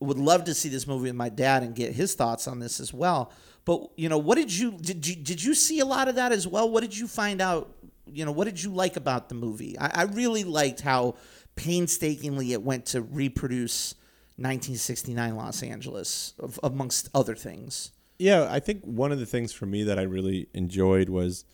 [0.00, 2.80] would love to see this movie with my dad and get his thoughts on this
[2.80, 3.30] as well.
[3.64, 6.32] But you know, what did you did you did you see a lot of that
[6.32, 6.68] as well?
[6.68, 7.74] What did you find out?
[8.06, 9.78] You know, what did you like about the movie?
[9.78, 11.14] I, I really liked how
[11.56, 13.94] painstakingly it went to reproduce
[14.36, 17.92] 1969 Los Angeles, of, amongst other things.
[18.18, 21.44] Yeah, I think one of the things for me that I really enjoyed was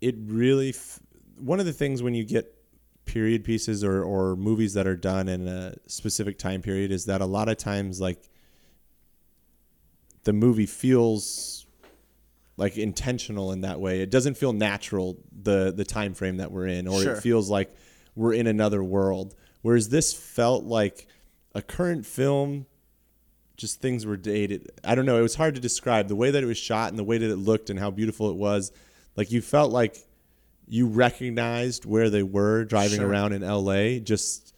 [0.00, 1.00] it really f-
[1.38, 2.52] one of the things when you get
[3.04, 7.20] period pieces or or movies that are done in a specific time period is that
[7.20, 8.28] a lot of times like
[10.24, 11.66] the movie feels
[12.56, 14.00] like intentional in that way.
[14.00, 17.14] It doesn't feel natural the the time frame that we're in, or Sure.
[17.14, 17.74] it feels like
[18.16, 19.36] we're in another world.
[19.62, 21.06] Whereas this felt like
[21.54, 22.66] a current film.
[23.56, 24.70] Just things were dated.
[24.84, 25.18] I don't know.
[25.18, 27.30] It was hard to describe the way that it was shot and the way that
[27.30, 28.70] it looked and how beautiful it was.
[29.16, 29.96] Like you felt like
[30.68, 33.08] you recognized where they were driving Sure.
[33.08, 33.98] around in LA.
[33.98, 34.54] Just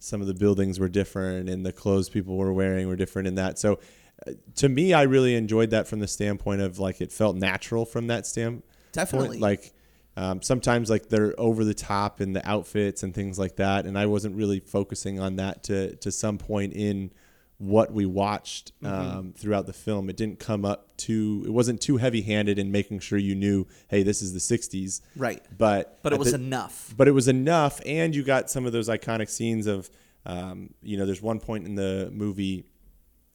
[0.00, 3.36] some of the buildings were different and the clothes people were wearing were different in
[3.36, 3.58] that.
[3.58, 3.78] So
[4.26, 7.84] uh, to me, I really enjoyed that from the standpoint of like it felt natural
[7.86, 8.64] from that standpoint.
[8.90, 9.38] Definitely.
[9.38, 9.72] Like
[10.20, 13.98] um, sometimes like they're over the top in the outfits and things like that, and
[13.98, 17.10] I wasn't really focusing on that to to some point in
[17.58, 19.18] what we watched Mm-hmm.
[19.18, 20.08] um, throughout the film.
[20.08, 21.42] It didn't come up too.
[21.46, 25.00] It wasn't too heavy handed in making sure you knew, hey, this is the '60s.
[25.16, 25.42] Right.
[25.56, 26.94] But But it was the- enough.
[26.96, 29.90] but it was enough and you got some of those iconic scenes of
[30.26, 32.64] um, you know there's one point in the movie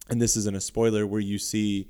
[0.10, 1.88] and this isn't a spoiler where you see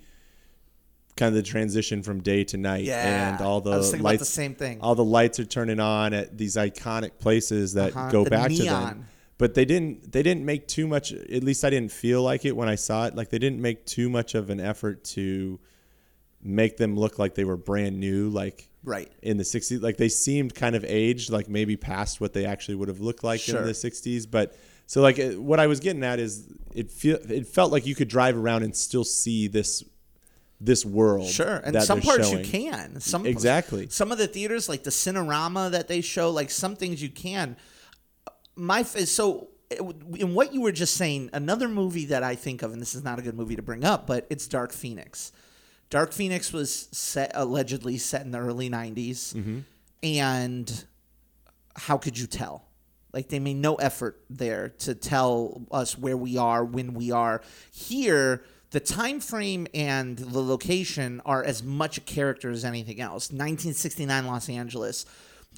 [1.17, 4.01] kind of the transition from day to night Yeah, and all the I was thinking
[4.01, 4.79] about lights the same thing.
[4.81, 8.49] all the lights are turning on at these iconic places that Uh-huh, go the back
[8.51, 8.83] to neon.
[8.85, 9.05] them
[9.37, 12.55] but they didn't they didn't make too much at least I didn't feel like it
[12.55, 15.59] when I saw it like they didn't make too much of an effort to
[16.41, 19.11] make them look like they were brand new like Right.
[19.23, 22.75] in the 60s like they seemed kind of aged like maybe past what they actually
[22.75, 23.61] would have looked like Sure.
[23.61, 27.47] in the 60s but so like what i was getting at is it feel it
[27.47, 29.83] felt like you could drive around and still see this
[30.61, 32.45] this world Sure, and some parts showing.
[32.45, 32.99] you can.
[33.01, 33.87] Some Exactly.
[33.89, 37.57] Some of the theaters, like the Cinerama that they show, like some things you can.
[38.55, 39.49] My so
[40.17, 43.03] in what you were just saying, another movie that I think of, and this is
[43.03, 45.31] not a good movie to bring up, but it's Dark Phoenix.
[45.89, 49.59] Dark Phoenix was set allegedly set in the early '90s, Mm-hmm.
[50.03, 50.85] and
[51.75, 52.65] how could you tell?
[53.11, 57.41] Like they made no effort there to tell us where we are, when we are.
[57.71, 58.43] Here,
[58.75, 63.31] the time frame and the location are as much a character as anything else.
[63.31, 65.05] 1969 Los Angeles.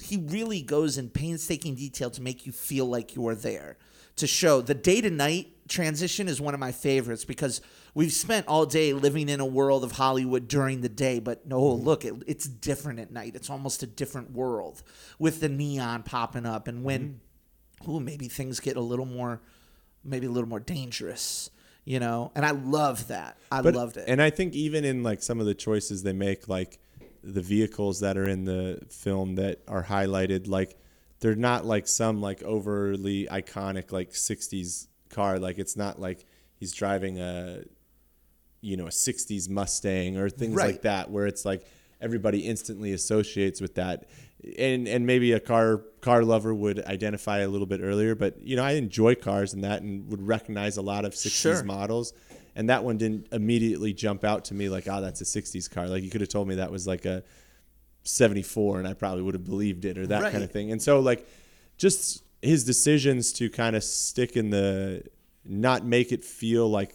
[0.00, 3.76] He really goes in painstaking detail to make you feel like you are there.
[4.18, 7.60] To show the day to night transition is one of my favorites because
[7.92, 11.60] we've spent all day living in a world of Hollywood during the day, but no,
[11.60, 11.84] mm-hmm.
[11.84, 13.34] look, it, it's different at night.
[13.34, 14.80] It's almost a different world
[15.18, 17.18] with the neon popping up, and when,
[17.82, 17.90] mm-hmm.
[17.90, 19.40] ooh, maybe things get a little more,
[20.04, 21.50] maybe a little more dangerous,
[21.88, 22.30] you know.
[22.34, 23.36] And I love that.
[23.50, 24.04] I But- loved it.
[24.06, 26.78] and i think even in like some of the choices they make like
[27.24, 30.76] the vehicles that are in the film that are highlighted like
[31.20, 36.26] they're not like some like overly iconic like 60s car like it's not like
[36.60, 37.62] he's driving a
[38.60, 40.72] you know a 60s mustang or things Right.
[40.72, 41.62] like that where it's like
[42.00, 44.04] everybody instantly associates with that
[44.58, 48.54] and and maybe a car car lover would identify a little bit earlier but you
[48.56, 51.62] know i enjoy cars and that and would recognize a lot of 60s Sure.
[51.64, 52.12] models.
[52.54, 55.86] And that one didn't immediately jump out to me like oh that's a 60s car.
[55.88, 57.22] Like you could have told me that was like a
[58.04, 60.72] 74 and i probably would have believed it or that kind of thing.
[60.72, 61.28] And so like
[61.76, 65.02] just his decisions to kind of stick in the
[65.44, 66.94] not make it feel like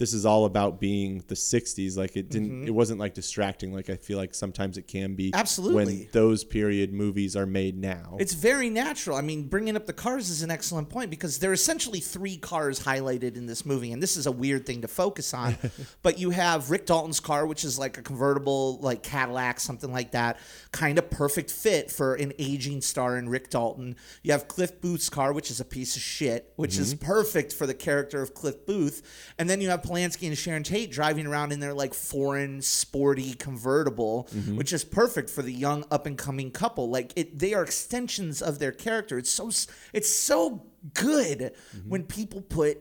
[0.00, 2.66] this is all about being the 60s like it didn't mm-hmm.
[2.66, 5.74] it wasn't like distracting like i feel like sometimes it can be Absolutely.
[5.74, 9.16] when those period movies are made now It's very natural.
[9.16, 12.36] I mean, bringing up the cars is an excellent point because there are essentially three
[12.36, 15.56] cars highlighted in this movie, and this is a weird thing to focus on.
[16.02, 20.12] but you have Rick Dalton's car, which is like a convertible, like Cadillac, something like
[20.12, 20.38] that,
[20.72, 23.96] kind of perfect fit for an aging star in Rick Dalton.
[24.22, 27.06] You have Cliff Booth's car, which is a piece of shit, which is mm-hmm.
[27.06, 29.02] perfect for the character of Cliff Booth.
[29.38, 33.34] And then you have Polanski and Sharon Tate driving around in their like foreign, sporty
[33.34, 34.56] convertible, mm-hmm.
[34.56, 36.88] which is perfect for the young up and coming couple.
[36.88, 39.18] Like it, they are extensions of their character.
[39.18, 39.50] It's so
[39.92, 41.38] it's so good
[41.76, 41.88] mm-hmm.
[41.88, 42.78] when people put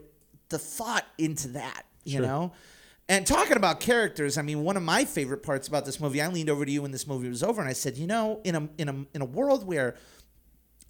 [0.50, 1.84] the thought into that.
[2.06, 2.54] You know.
[3.08, 6.28] And talking about characters, I mean, one of my favorite parts about this movie, I
[6.28, 8.56] leaned over to you when this movie was over, and I said, you know, in
[8.56, 9.96] a in a in a world where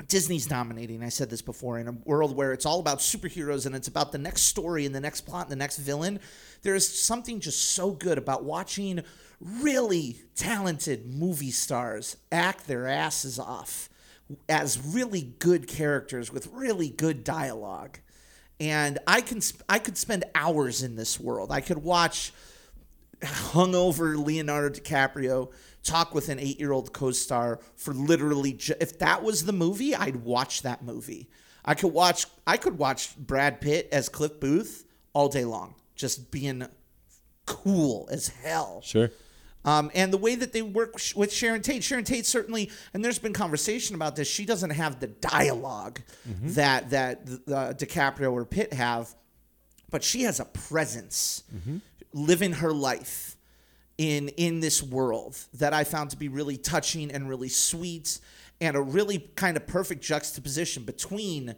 [0.07, 1.03] Disney's dominating.
[1.03, 1.77] I said this before.
[1.77, 4.95] In a world where it's all about superheroes and it's about the next story and
[4.95, 6.19] the next plot and the next villain,
[6.61, 9.03] there is something just so good about watching
[9.39, 13.89] really talented movie stars act their asses off
[14.47, 17.99] as really good characters with really good dialogue.
[18.59, 21.51] And I can I could spend hours in this world.
[21.51, 22.33] I could watch
[23.21, 25.51] hungover Leonardo DiCaprio
[25.83, 30.61] talk with an eight-year-old co-star for literally ju- if that was the movie, I'd watch
[30.63, 31.29] that movie.
[31.65, 36.31] I could watch I could watch Brad Pitt as Cliff Booth all day long, just
[36.31, 36.67] being
[37.45, 38.81] cool as hell.
[38.83, 39.09] sure
[39.65, 43.03] Um, and the way that they work sh- with Sharon Tate, Sharon Tate certainly, and
[43.03, 44.27] there's been conversation about this.
[44.27, 45.97] She doesn't have the dialog
[46.43, 49.13] that that uh, DiCaprio or Pitt have,
[49.91, 51.77] but she has a presence Mm-hmm.
[52.13, 53.35] living her life
[53.99, 58.19] in in this world that I found to be really touching and really sweet
[58.61, 61.53] and a really kind of perfect juxtaposition between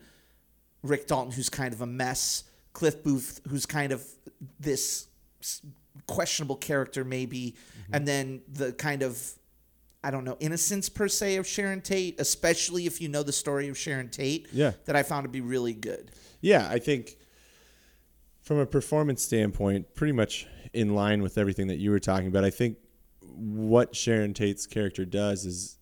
[0.82, 4.04] Rick Dalton, who's kind of a mess, Cliff Booth, who's kind of
[4.60, 5.06] this
[6.08, 7.96] questionable character, maybe, Mm-hmm.
[7.96, 9.20] and then the kind of,
[10.04, 13.70] I don't know, innocence per se of Sharon Tate, especially if you know the story
[13.70, 14.72] of Sharon Tate, Yeah.
[14.86, 16.12] that I found to be really good.
[16.42, 17.18] Yeah, I think
[18.42, 22.44] from a performance standpoint, pretty much in line with everything that you were talking about.
[22.44, 22.78] I think
[23.22, 25.78] what Sharon Tate's character does is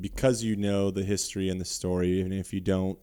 [0.00, 2.98] because you know the history and the story, and if you don't,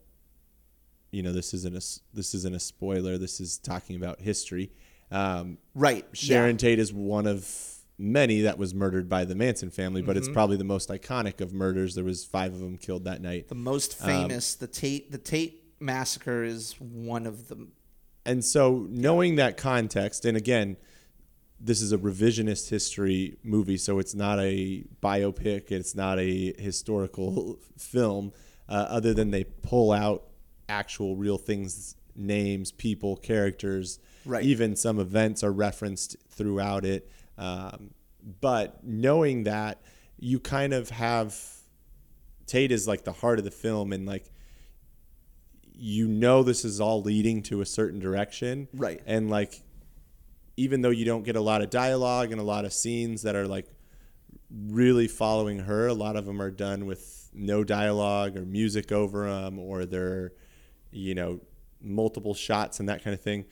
[1.12, 1.82] you know this isn't a
[2.14, 3.18] this isn't a spoiler.
[3.18, 4.72] This is talking about history.
[5.12, 6.06] Um, Right.
[6.14, 6.58] Sharon yeah.
[6.58, 7.50] Tate is one of
[7.98, 10.34] many that was murdered by the Manson family, but it's Mm-hmm.
[10.34, 11.96] probably the most iconic of murders.
[11.96, 13.48] There was five of them killed that night.
[13.50, 17.74] The most Um, famous, the Tate, the Tate massacre is one of them.
[18.26, 20.78] And so, knowing that context, and again,
[21.64, 27.60] this is a revisionist history movie, so it's not a biopic, it's not a historical
[27.78, 28.34] film,
[28.68, 30.24] uh, other than they pull out
[30.68, 34.44] actual real things, names, people, characters, Right.
[34.44, 37.10] even some events are referenced throughout it.
[37.38, 37.92] Um,
[38.40, 39.82] but knowing that,
[40.20, 41.36] you kind of have
[42.46, 44.32] Tate is like the heart of the film, and like
[45.74, 48.68] you know this is all leading to a certain direction.
[48.74, 49.02] Right.
[49.06, 49.62] And like
[50.58, 53.36] even though you don't get a lot of dialogue and a lot of scenes that
[53.36, 53.68] are like
[54.50, 59.30] really following her, a lot of them are done with no dialogue or music over
[59.30, 60.34] them or they're
[60.92, 61.40] you know
[61.82, 63.46] multiple shots and that kind of thing.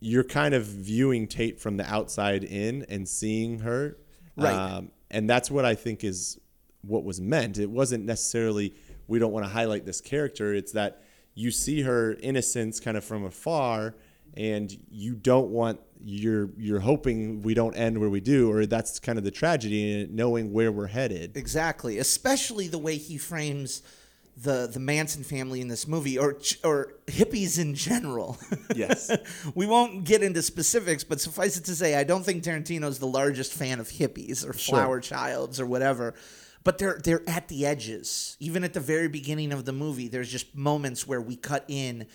[0.00, 3.98] You're kind of viewing Tate from the outside in and seeing her.
[4.36, 4.54] Right.
[4.54, 6.38] Um, and that's what I think is
[6.82, 7.58] what was meant.
[7.58, 8.74] It wasn't necessarily
[9.06, 10.54] we don't want to highlight this character.
[10.54, 11.02] It's that
[11.34, 13.94] you see her innocence kind of from afar,
[14.36, 18.98] and you don't want you're you're hoping we don't end where we do, or that's
[18.98, 21.36] kind of the tragedy in knowing where we're headed.
[21.36, 23.82] Exactly, especially the way he frames
[24.36, 28.38] the the Manson family in this movie, or or hippies in general.
[28.74, 29.10] Yes.
[29.56, 33.06] we won't get into specifics, but suffice it to say, I don't think Tarantino's the
[33.06, 36.14] largest fan of hippies or flower childs or whatever.
[36.62, 38.36] But they're they're at the edges.
[38.38, 42.06] Even at the very beginning of the movie, there's just moments where we cut in,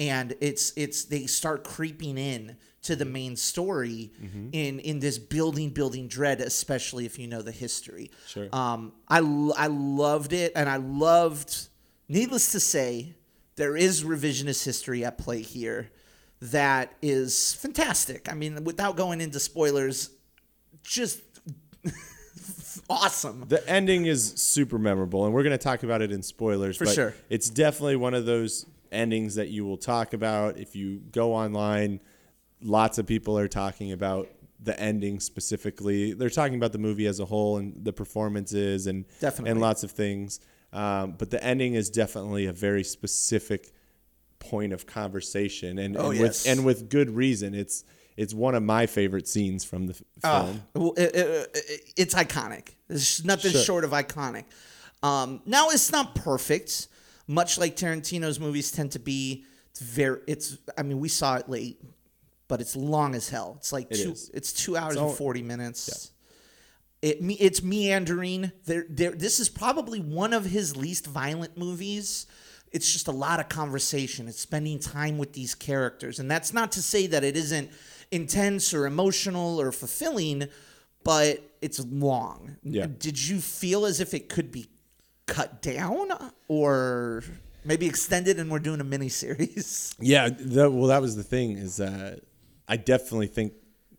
[0.00, 4.10] and it's it's they start creeping in to the main story
[4.52, 8.10] in in this building building dread, especially if you know the history.
[8.26, 8.48] Sure.
[8.52, 11.68] Um, I I loved it, and I loved.
[12.08, 13.14] Needless to say,
[13.54, 15.92] there is revisionist history at play here
[16.40, 18.28] that is fantastic.
[18.32, 20.10] I mean, without going into spoilers,
[20.82, 21.20] just
[22.90, 23.44] awesome.
[23.46, 26.78] The ending is super memorable, and we're going to talk about it in spoilers.
[26.78, 27.14] For but sure.
[27.28, 30.58] It's definitely one of those endings that you will talk about.
[30.58, 32.00] If you go online,
[32.62, 34.28] lots of people are talking about
[34.62, 36.12] the ending specifically.
[36.12, 39.52] They're talking about the movie as a whole and the performances and Definitely.
[39.52, 40.40] and lots of things.
[40.72, 43.72] Um, but the ending is definitely a very specific
[44.38, 46.44] point of conversation, and, Oh, and yes.
[46.44, 47.54] with and with good reason.
[47.54, 47.84] It's
[48.16, 50.62] it's one of my favorite scenes from the Ah, film.
[50.74, 52.68] well, it- it- it- it's iconic.
[52.88, 53.62] There's nothing Sure.
[53.62, 54.44] short of iconic.
[55.02, 56.88] Um, now it's not perfect,
[57.30, 59.44] much like Tarantino's movies tend to be.
[59.70, 60.20] It's very.
[60.26, 60.58] It's.
[60.76, 61.80] I mean, we saw it late,
[62.48, 63.54] but it's long as hell.
[63.58, 64.12] It's like It two.
[64.12, 64.30] is.
[64.34, 66.10] It's two hours all- and forty minutes.
[67.02, 67.18] It.
[67.20, 68.50] It's meandering.
[68.66, 68.84] There.
[68.90, 69.12] There.
[69.12, 72.26] This is probably one of his least violent movies.
[72.72, 74.28] It's just a lot of conversation.
[74.28, 77.70] It's spending time with these characters, and that's not to say that it isn't
[78.10, 80.48] intense or emotional or fulfilling,
[81.04, 82.56] but it's long.
[82.64, 82.86] Yeah.
[82.86, 84.66] Did you feel as if it could be
[85.30, 86.08] cut down
[86.48, 87.22] or
[87.64, 89.94] maybe extended, and we're doing a mini series?
[90.00, 92.16] Yeah, that, well, that was the thing is uh,
[92.68, 93.52] I definitely think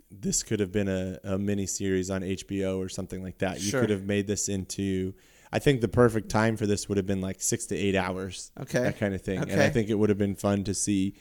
[0.10, 3.62] this could have been a, a mini series on HBO or something like that.
[3.62, 3.82] You Sure.
[3.82, 5.14] could have made this into.
[5.54, 8.52] I think the perfect time for this would have been like six to eight hours.
[8.60, 8.84] Okay.
[8.84, 9.40] that kind of thing.
[9.40, 11.16] And I think it would have been fun to see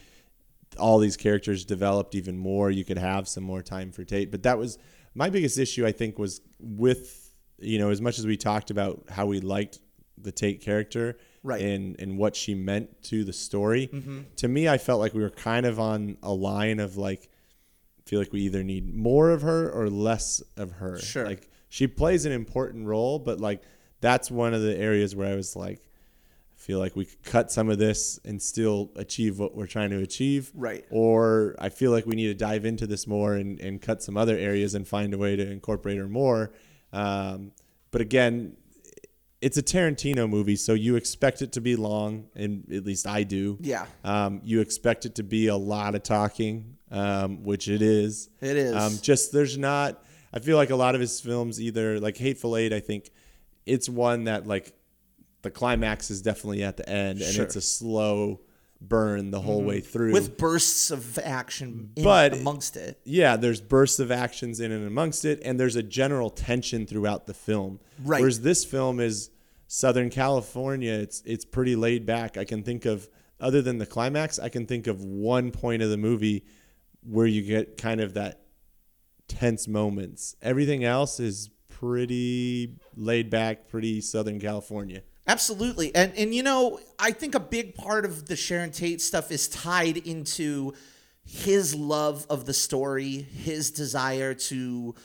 [0.78, 2.70] all these characters developed even more.
[2.70, 4.78] You could have some more time for Tate, but that was
[5.14, 5.84] my biggest issue.
[5.86, 9.80] I think was with you know as much as we talked about how we liked
[10.22, 11.62] the Tate character, Right.
[11.62, 13.90] and and what she meant to the story.
[14.36, 17.28] To me, I felt like we were kind of on a line of like,
[18.06, 20.98] feel like we either need more of her or less of her.
[20.98, 21.24] Sure.
[21.26, 23.62] Like she plays an important role, but like
[24.00, 27.50] that's one of the areas where I was like, I feel like we could cut
[27.50, 30.50] some of this and still achieve what we're trying to achieve.
[30.54, 30.84] Right.
[30.90, 34.16] Or I feel like we need to dive into this more and, and cut some
[34.16, 36.52] other areas and find a way to incorporate her more.
[36.92, 37.52] Um,
[37.92, 38.56] but again,
[39.40, 43.22] it's a Tarantino movie, so you expect it to be long, and at least I
[43.22, 43.56] do.
[43.60, 43.86] Yeah.
[44.04, 48.28] Um, you expect it to be a lot of talking, um, which it is.
[48.40, 48.74] It is.
[48.74, 50.02] Um, just there's not.
[50.32, 53.10] I feel like a lot of his films, either like Hateful Eight, I think
[53.66, 54.74] it's one that like
[55.42, 57.44] the climax is definitely at the end, and Sure.
[57.44, 58.40] it's a slow
[58.80, 59.90] burn the whole way mm-hmm.
[59.90, 60.12] through.
[60.12, 63.00] with bursts of action in, But- amongst it.
[63.04, 67.26] yeah, there's bursts of actions in and amongst it, and there's a general tension throughout
[67.26, 67.80] the film.
[68.02, 68.20] Right.
[68.20, 69.30] Whereas this film is
[69.66, 70.92] Southern California.
[70.92, 72.36] It's it's pretty laid back.
[72.36, 73.08] I can think of
[73.38, 76.44] other than the climax, I can think of one point of the movie
[77.02, 78.42] where you get kind of that
[79.28, 80.36] tense moments.
[80.42, 85.02] Everything else is pretty laid back, pretty Southern California.
[85.30, 85.94] Absolutely.
[85.94, 89.46] And and you know, I think a big part of the Sharon Tate stuff is
[89.46, 90.74] tied into
[91.24, 94.96] his love of the story, his desire to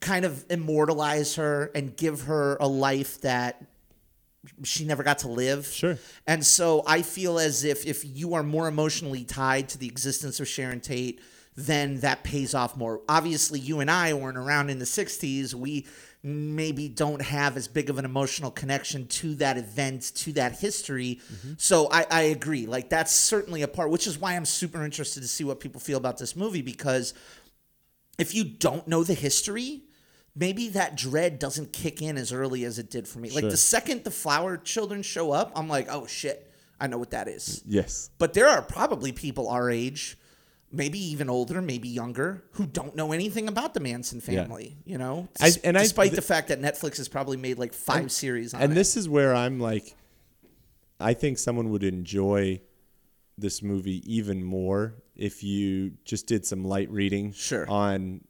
[0.00, 3.64] kind of immortalize her and give her a life that
[4.62, 5.66] she never got to live.
[5.66, 5.98] Sure.
[6.26, 10.38] And so I feel as if if you are more emotionally tied to the existence
[10.38, 11.18] of Sharon Tate,
[11.56, 13.00] then that pays off more.
[13.08, 15.54] Obviously, you and I weren't around in the 60s.
[15.54, 15.86] We
[16.22, 21.20] maybe don't have as big of an emotional connection to that event, to that history.
[21.32, 21.52] Mm-hmm.
[21.58, 22.66] So I, I agree.
[22.66, 25.80] Like that's certainly a part, which is why I'm super interested to see what people
[25.80, 27.14] feel about this movie because
[28.18, 29.82] if you don't know the history,
[30.34, 33.30] maybe that dread doesn't kick in as early as it did for me.
[33.30, 37.10] Like the second the flower children show up, I'm like, oh shit, I know what
[37.10, 37.62] that is.
[37.64, 38.10] Yes.
[38.18, 40.18] But there are probably people our age,
[40.70, 44.42] maybe even older, maybe younger, who don't know anything about the Manson Yeah.
[44.44, 44.76] family.
[44.84, 47.72] You know, I- and I- despite th- the fact that Netflix has probably made like
[47.72, 48.74] five series on and it.
[48.74, 49.94] this is where I'm like,
[51.00, 52.60] I think someone would enjoy
[53.38, 57.68] this movie even more if you just did some light reading Sure.
[57.70, 58.22] on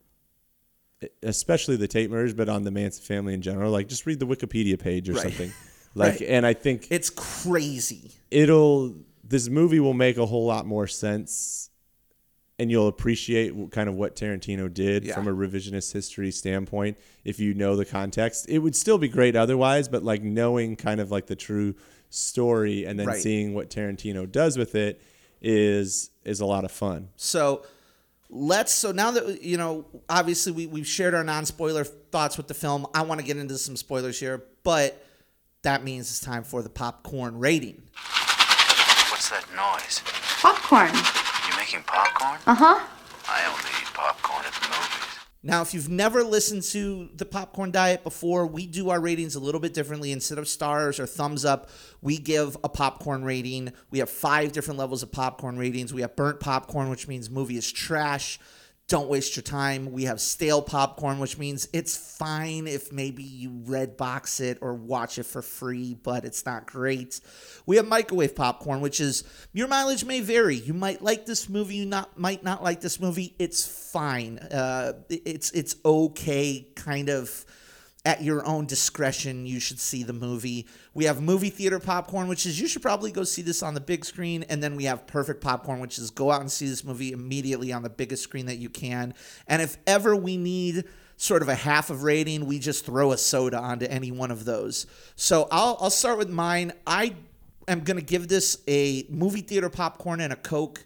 [1.22, 3.70] especially the Tate murders, but on the Manson family in general.
[3.70, 5.22] Like just read the Wikipedia page or Right.
[5.22, 5.52] something.
[5.94, 6.28] Like Right.
[6.28, 8.12] and I think it's crazy.
[8.30, 11.67] it'll this movie will make a whole lot more sense
[12.58, 15.14] and you'll appreciate kind of what Tarantino did Yeah.
[15.14, 18.46] from a revisionist history standpoint if you know the context.
[18.48, 21.74] It would still be great otherwise, but like knowing kind of like the true
[22.10, 23.22] story and then Right.
[23.22, 25.00] seeing what Tarantino does with it
[25.40, 27.08] is is a lot of fun.
[27.16, 27.64] So
[28.30, 32.52] let's so now that you know obviously we, we've shared our non-spoiler thoughts with the
[32.52, 35.02] film i want to get into some spoilers here but
[35.62, 37.80] that means it's time for the popcorn rating
[39.10, 40.02] What's that noise?
[40.42, 40.90] Popcorn.
[41.72, 42.38] You making popcorn?
[42.46, 42.86] Uh huh.
[43.28, 45.18] I only eat popcorn at the movies.
[45.42, 49.40] now if you've never listened to the popcorn diet before we do our ratings a
[49.40, 51.68] little bit differently instead of stars or thumbs up
[52.00, 56.16] we give a popcorn rating we have five different levels of popcorn ratings we have
[56.16, 58.38] burnt popcorn which means movie is trash
[58.88, 59.92] don't waste your time.
[59.92, 64.74] We have stale popcorn, which means it's fine if maybe you red box it or
[64.74, 67.20] watch it for free, but it's not great.
[67.66, 70.56] We have microwave popcorn, which is your mileage may vary.
[70.56, 73.34] You might like this movie, you not might not like this movie.
[73.38, 74.38] It's fine.
[74.38, 77.44] Uh, it's it's okay, kind of
[78.08, 80.66] at your own discretion, you should see the movie.
[80.94, 83.82] We have movie theater popcorn, which is you should probably go see this on the
[83.82, 84.44] big screen.
[84.44, 87.70] And then we have perfect popcorn, which is go out and see this movie immediately
[87.70, 89.12] on the biggest screen that you can.
[89.46, 90.84] And if ever we need
[91.18, 94.46] sort of a half of rating, we just throw a soda onto any one of
[94.46, 94.86] those.
[95.14, 96.72] So I'll, I'll start with mine.
[96.86, 97.14] I
[97.68, 100.82] am going to give this a movie theater popcorn and a Coke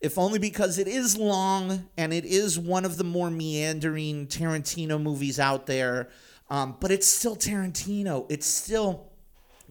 [0.00, 5.00] if only because it is long and it is one of the more meandering Tarantino
[5.00, 6.08] movies out there.
[6.48, 8.26] Um, but it's still Tarantino.
[8.28, 9.10] It's still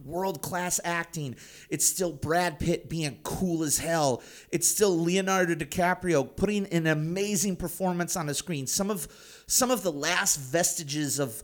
[0.04, 1.36] world class acting.
[1.70, 4.22] It's still Brad Pitt being cool as hell.
[4.52, 8.66] It's still Leonardo DiCaprio putting an amazing performance on the screen.
[8.66, 9.08] Some of
[9.46, 11.42] some of the last vestiges of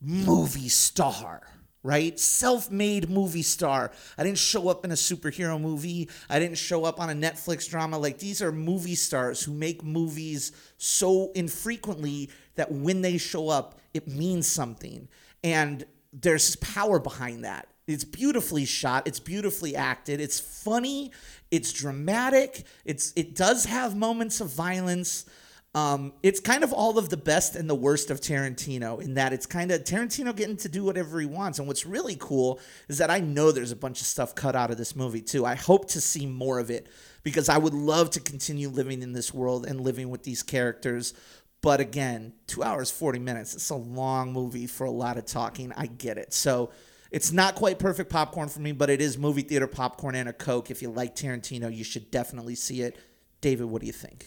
[0.00, 1.42] movie star
[1.82, 2.18] right?
[2.18, 3.92] Self made movie star.
[4.18, 6.08] I didn't show up in a superhero movie.
[6.28, 7.98] I didn't show up on a Netflix drama.
[7.98, 13.79] Like, these are movie stars who make movies so infrequently that when they show up,
[13.94, 15.08] it means something.
[15.42, 17.68] And there's power behind that.
[17.86, 19.06] It's beautifully shot.
[19.06, 20.20] It's beautifully acted.
[20.20, 21.10] It's funny.
[21.50, 22.64] It's dramatic.
[22.84, 25.24] It's it does have moments of violence.
[25.72, 29.32] Um, it's kind of all of the best and the worst of Tarantino in that
[29.32, 31.60] it's kind of Tarantino getting to do whatever he wants.
[31.60, 34.72] And what's really cool is that I know there's a bunch of stuff cut out
[34.72, 35.46] of this movie too.
[35.46, 36.88] I hope to see more of it
[37.22, 41.14] because I would love to continue living in this world and living with these characters.
[41.62, 43.54] But again, two hours, 40 minutes.
[43.54, 45.72] It's a long movie for a lot of talking.
[45.76, 46.32] I get it.
[46.32, 46.70] So
[47.10, 50.32] it's not quite perfect popcorn for me, but it is movie theater popcorn and a
[50.32, 50.70] Coke.
[50.70, 52.96] If you like Tarantino, you should definitely see it.
[53.40, 54.26] David, what do you think?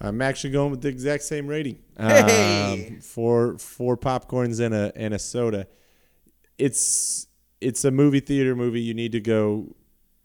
[0.00, 1.78] I'm actually going with the exact same rating.
[1.98, 2.88] Hey!
[2.90, 5.66] Um, for four popcorns and a and a soda.
[6.58, 7.26] it's
[7.60, 8.82] it's a movie theater movie.
[8.82, 9.74] You need to go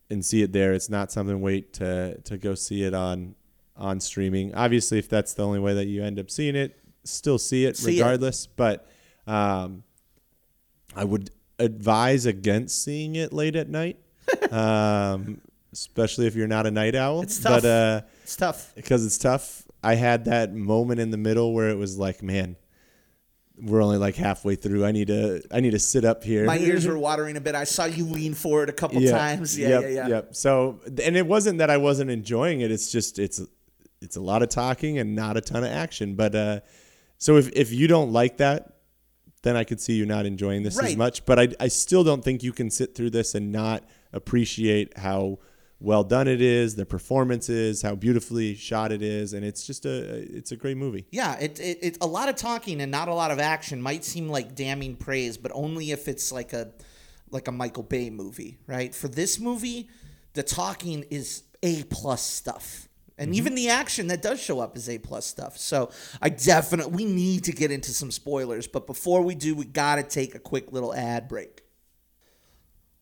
[0.10, 0.74] and see it there.
[0.74, 3.36] It's not something wait to to go see it on
[3.82, 4.54] on streaming.
[4.56, 7.76] Obviously, if that's the only way that you end up seeing it, still see it
[7.76, 8.00] See it.
[8.00, 8.46] regardless.
[8.48, 8.88] But
[9.28, 9.84] um,
[10.96, 13.98] I would advise against seeing it late at night,
[14.52, 15.42] um,
[15.74, 17.22] especially if you're not a night owl.
[17.24, 17.64] It's tough.
[17.64, 18.72] But uh, It's tough.
[18.76, 19.64] because it's tough.
[19.84, 22.56] I had that moment in the middle where it was like, man,
[23.60, 24.86] we're only like halfway through.
[24.86, 26.46] I need to I need to sit up here.
[26.46, 27.56] My ears were watering a bit.
[27.56, 29.12] I saw you lean forward a couple Yeah.
[29.12, 29.58] times.
[29.58, 30.08] Yeah, Yep, yeah, yeah.
[30.08, 30.36] Yep.
[30.36, 32.72] So, and it wasn't that I wasn't enjoying it.
[32.72, 33.42] It's just it's
[34.02, 36.16] it's a lot of talking and not a ton of action.
[36.16, 36.60] But uh,
[37.18, 38.78] so if if you don't like that,
[39.44, 40.92] then I could see you not enjoying this Right.
[40.92, 41.26] as much.
[41.26, 43.84] But I I still don't think you can sit through this and not
[44.14, 45.40] appreciate how
[45.80, 50.20] well done it is, the performances, how beautifully shot it is, and it's just a
[50.38, 51.06] it's a great movie.
[51.12, 54.04] Yeah, it, it, it a lot of talking and not a lot of action might
[54.06, 56.72] seem like damning praise, but only if it's like a
[57.32, 58.94] like a Michael Bay movie, right?
[58.94, 59.90] For this movie,
[60.34, 62.88] the talking is A plus stuff.
[63.22, 63.38] And mm-hmm.
[63.38, 65.56] even the action that does show up is A plus stuff.
[65.56, 65.92] So
[66.24, 70.02] I definitely we need to get into some spoilers, but before we do, we gotta
[70.02, 71.62] take a quick little ad break.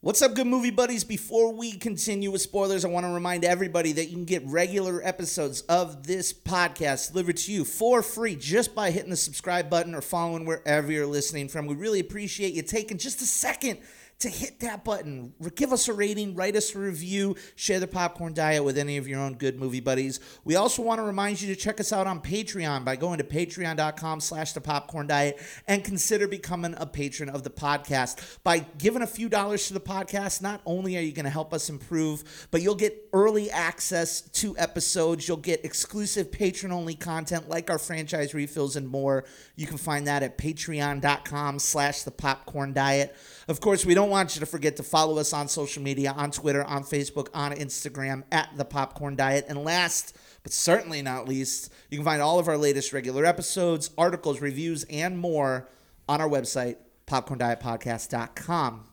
[0.01, 1.05] What's up, good movie buddies?
[1.05, 5.01] Before we continue with spoilers, I want to remind everybody that you can get regular
[5.05, 9.95] episodes of this podcast delivered to you for free just by hitting the subscribe button
[9.95, 11.65] or following wherever you're listening from.
[11.65, 13.79] We really appreciate you taking just a second
[14.19, 15.33] to hit that button.
[15.55, 19.07] Give us a rating, write us a review, share the popcorn diet with any of
[19.07, 20.19] your own good movie buddies.
[20.43, 23.23] We also want to remind you to check us out on Patreon by going to
[23.23, 28.39] patreon.com slash the popcorn diet and consider becoming a patron of the podcast.
[28.43, 31.53] By giving a few dollars to the podcast, not only are you going to help
[31.53, 35.29] us improve, but you'll get early access to episodes.
[35.29, 39.23] You'll get exclusive patron only content like our franchise refills and more.
[39.55, 43.15] You can find that at patreon.com slash the popcorn diet.
[43.47, 46.31] Of course, we don't want you to forget to follow us on social media, on
[46.31, 49.45] Twitter, on Facebook, on Instagram at the popcorn diet.
[49.47, 53.91] And last, but certainly not least, you can find all of our latest regular episodes,
[53.97, 55.69] articles, reviews, and more
[56.07, 58.85] on our website, popcorndietpodcast.com.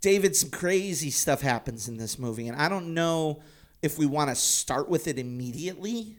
[0.00, 3.42] David, some crazy stuff happens in this movie, and I don't know
[3.82, 6.16] if we want to start with it immediately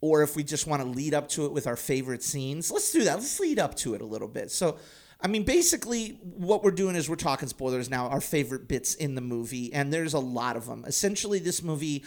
[0.00, 2.70] or if we just want to lead up to it with our favorite scenes.
[2.70, 3.16] Let's do that.
[3.16, 4.50] Let's lead up to it a little bit.
[4.50, 4.78] So,
[5.20, 9.16] I mean, basically, what we're doing is we're talking spoilers now, our favorite bits in
[9.16, 10.84] the movie, and there's a lot of them.
[10.86, 12.04] Essentially, this movie,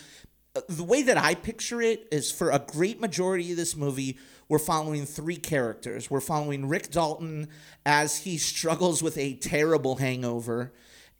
[0.55, 4.17] uh, the way that I picture it is for a great majority of this movie,
[4.47, 6.09] we're following three characters.
[6.09, 7.49] We're following Rick Dalton
[7.85, 10.71] as he struggles with a terrible hangover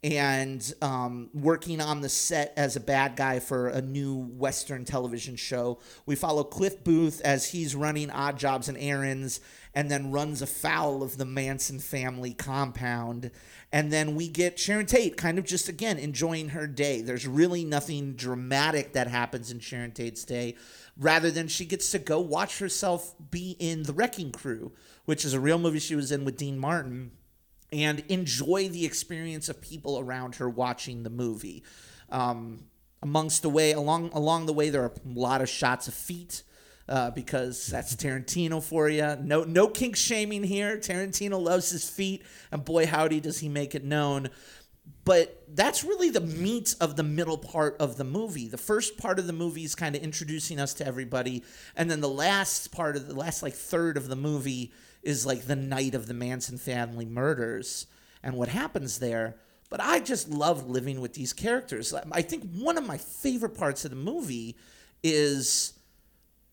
[0.04, 5.36] and um, working on the set as a bad guy for a new Western television
[5.36, 5.78] show.
[6.06, 9.40] We follow Cliff Booth as he's running odd jobs and errands
[9.74, 13.30] and then runs afoul of the Manson family compound.
[13.72, 17.00] And then we get Sharon Tate kind of just again enjoying her day.
[17.00, 20.56] There's really nothing dramatic that happens in Sharon Tate's day,
[20.98, 24.72] rather than she gets to go watch herself be in The Wrecking Crew,
[25.06, 27.12] which is a real movie she was in with Dean Martin
[27.72, 31.64] and enjoy the experience of people around her watching the movie.
[32.10, 32.64] Um,
[33.02, 36.42] amongst the way, along along the way, there are a lot of shots of feet.
[36.88, 39.16] Uh, because that's Tarantino for you.
[39.20, 40.76] No, no kink shaming here.
[40.78, 44.30] Tarantino loves his feet, and boy, howdy, does he make it known.
[45.04, 48.48] But that's really the meat of the middle part of the movie.
[48.48, 51.44] The first part of the movie is kind of introducing us to everybody,
[51.76, 54.72] and then the last part of the last like third of the movie
[55.02, 57.86] is like the night of the Manson family murders
[58.22, 59.36] and what happens there.
[59.68, 61.94] But I just love living with these characters.
[62.12, 64.56] I think one of my favorite parts of the movie
[65.02, 65.72] is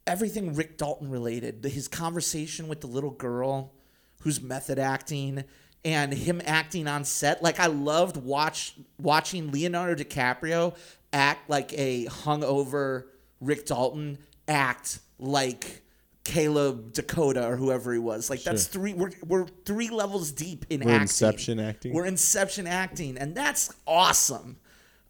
[0.10, 1.64] everything Rick Dalton related.
[1.64, 3.74] His conversation with the little girl
[4.22, 5.46] who's method acting
[5.86, 7.42] and him acting on set.
[7.42, 10.76] Like I loved watch watching Leonardo DiCaprio
[11.14, 13.06] act like a hungover
[13.40, 15.82] Rick Dalton act like
[16.26, 18.30] Caleb DeCoteau or whoever he was.
[18.30, 18.94] Like that's three.
[18.94, 21.02] We're we're three levels deep in We're acting.
[21.04, 21.94] Inception acting.
[21.94, 24.58] We're Inception acting, and that's awesome.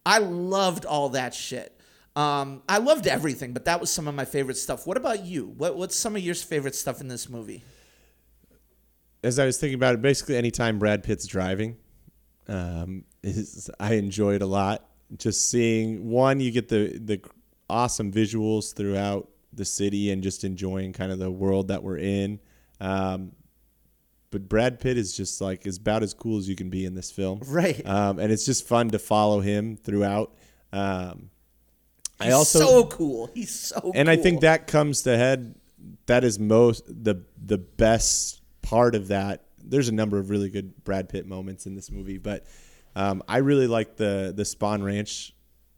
[0.06, 1.79] I loved all that shit.
[2.16, 4.86] Um, I loved everything, but that was some of my favorite stuff.
[4.86, 5.46] What about you?
[5.58, 7.64] What what's some of your favorite stuff in this movie?
[9.24, 11.78] as I was thinking about it, basically anytime Brad Pitt's driving,
[12.48, 14.86] um, is I enjoy it a lot.
[15.18, 17.22] Just seeing one, you get the the
[17.70, 22.40] awesome visuals throughout the city and just enjoying kind of the world that we're in.
[22.80, 23.34] Um,
[24.32, 26.94] but Brad Pitt is just like is about as cool as you can be in
[26.96, 27.86] this film, Right.
[27.86, 30.36] Um, and it's just fun to follow him throughout.
[30.72, 31.32] Um,
[32.20, 33.30] I He's also so cool.
[33.34, 35.56] He's so and I think that comes to head.
[36.08, 40.84] That is most the the best part of that there's a number of really good
[40.84, 42.46] Brad Pitt moments in this movie, but
[42.96, 45.34] um, I really like the the Spahn Ranch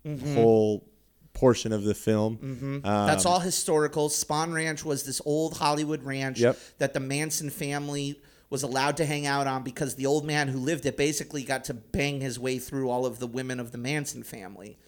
[0.06, 0.34] Mm-hmm.
[0.34, 0.88] whole
[1.34, 2.82] portion of the film.
[2.84, 4.10] Um, That's all historical.
[4.10, 6.58] Spahn Ranch was this old Hollywood ranch Yep.
[6.80, 8.20] that the Manson family
[8.50, 11.66] was allowed to hang out on because the old man who lived it basically got
[11.66, 14.80] to bang his way through all of the women of the Manson family.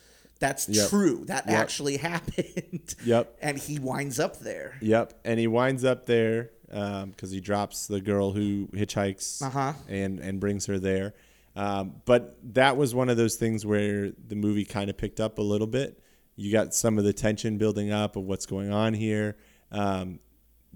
[0.44, 0.90] That's Yep.
[0.90, 1.24] true.
[1.28, 1.56] That Yep.
[1.58, 2.96] actually happened.
[3.06, 3.38] Yep.
[3.42, 4.76] And he winds up there.
[4.82, 9.72] Yep, and he winds up there because he drops the girl who hitchhikes Uh-huh.
[9.88, 11.14] and and brings her there.
[11.56, 15.38] Um, but that was one of those things where the movie kind of picked up
[15.38, 16.00] a little bit.
[16.36, 19.38] You got some of the tension building up of what's going on here,
[19.72, 20.20] um,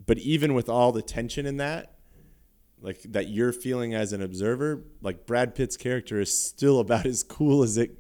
[0.05, 1.95] but even with all the tension in that,
[2.79, 7.21] like that you're feeling as an observer, like Brad Pitt's character is still about as
[7.23, 7.97] cool as it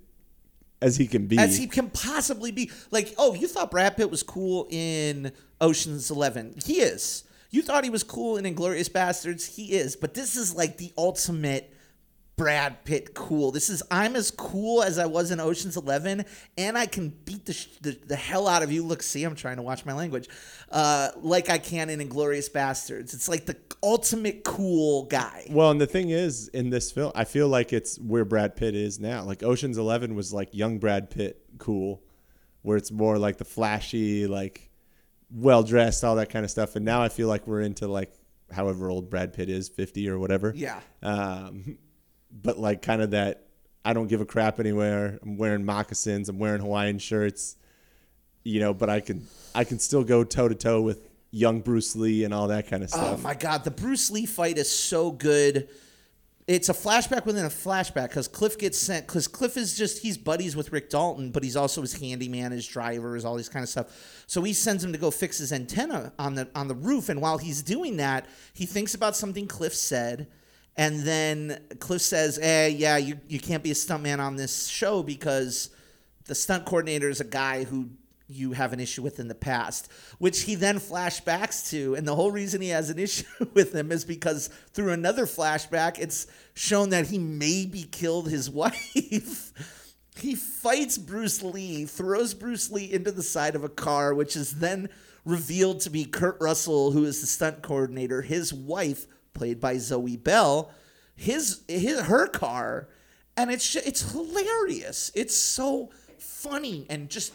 [0.81, 1.37] as he can be.
[1.37, 2.71] As he can possibly be.
[2.91, 6.55] Like, oh, you thought Brad Pitt was cool in Ocean's Eleven.
[6.65, 7.23] He is.
[7.49, 9.55] You thought he was cool in Inglourious Basterds.
[9.55, 9.95] He is.
[9.95, 11.73] But this is like the ultimate
[12.37, 13.51] Brad Pitt cool.
[13.51, 16.23] This is I'm as cool as I was in Ocean's Eleven,
[16.55, 18.83] and I can beat the, sh- the the hell out of you.
[18.83, 20.29] Look, see, I'm trying to watch my language,
[20.71, 23.15] uh, like I can in Inglourious Basterds.
[23.15, 25.47] It's like the ultimate cool guy.
[25.49, 28.75] Well, and the thing is, in this film, I feel like it's where Brad Pitt
[28.75, 29.23] is now.
[29.23, 32.03] Like Ocean's Eleven was like young Brad Pitt cool,
[32.61, 34.69] where it's more like the flashy, like
[35.31, 36.75] well dressed, all that kind of stuff.
[36.75, 38.13] And now I feel like we're into like
[38.51, 40.53] however old Brad Pitt is, fifty or whatever.
[40.55, 40.79] Yeah.
[41.01, 41.79] Um,
[42.31, 43.47] but like kind of that,
[43.83, 45.19] I don't give a crap anywhere.
[45.21, 46.29] I'm wearing moccasins.
[46.29, 47.55] I'm wearing Hawaiian shirts.
[48.43, 51.95] You know, but I can I can still go toe to toe with young Bruce
[51.95, 53.19] Lee and all that kind of oh stuff.
[53.19, 55.69] Oh my god, the Bruce Lee fight is so good.
[56.47, 59.05] It's a flashback within a flashback because Cliff gets sent.
[59.05, 62.65] Because Cliff is just he's buddies with Rick Dalton, but he's also his handyman, his
[62.65, 64.23] driver, his all these kind of stuff.
[64.27, 67.09] So he sends him to go fix his antenna on the on the roof.
[67.09, 70.27] And while he's doing that, he thinks about something Cliff said,
[70.77, 75.03] and then Cliff says, "Eh, yeah, you you can't be a stuntman on this show
[75.03, 75.69] because
[76.25, 77.89] the stunt coordinator is a guy who."
[78.29, 81.95] you have an issue with in the past, which he then flashbacks to.
[81.95, 85.97] And the whole reason he has an issue with him is because through another flashback,
[85.97, 89.53] it's shown that he maybe killed his wife.
[90.17, 94.59] he fights Bruce Lee, throws Bruce Lee into the side of a car, which is
[94.59, 94.89] then
[95.23, 99.05] revealed to be Kurt Russell, who is the stunt coordinator, his wife,
[99.37, 100.71] played by Zoe Bell,
[101.15, 102.89] his, his her car.
[103.35, 105.11] And it's it's hilarious.
[105.13, 107.33] It's so funny and just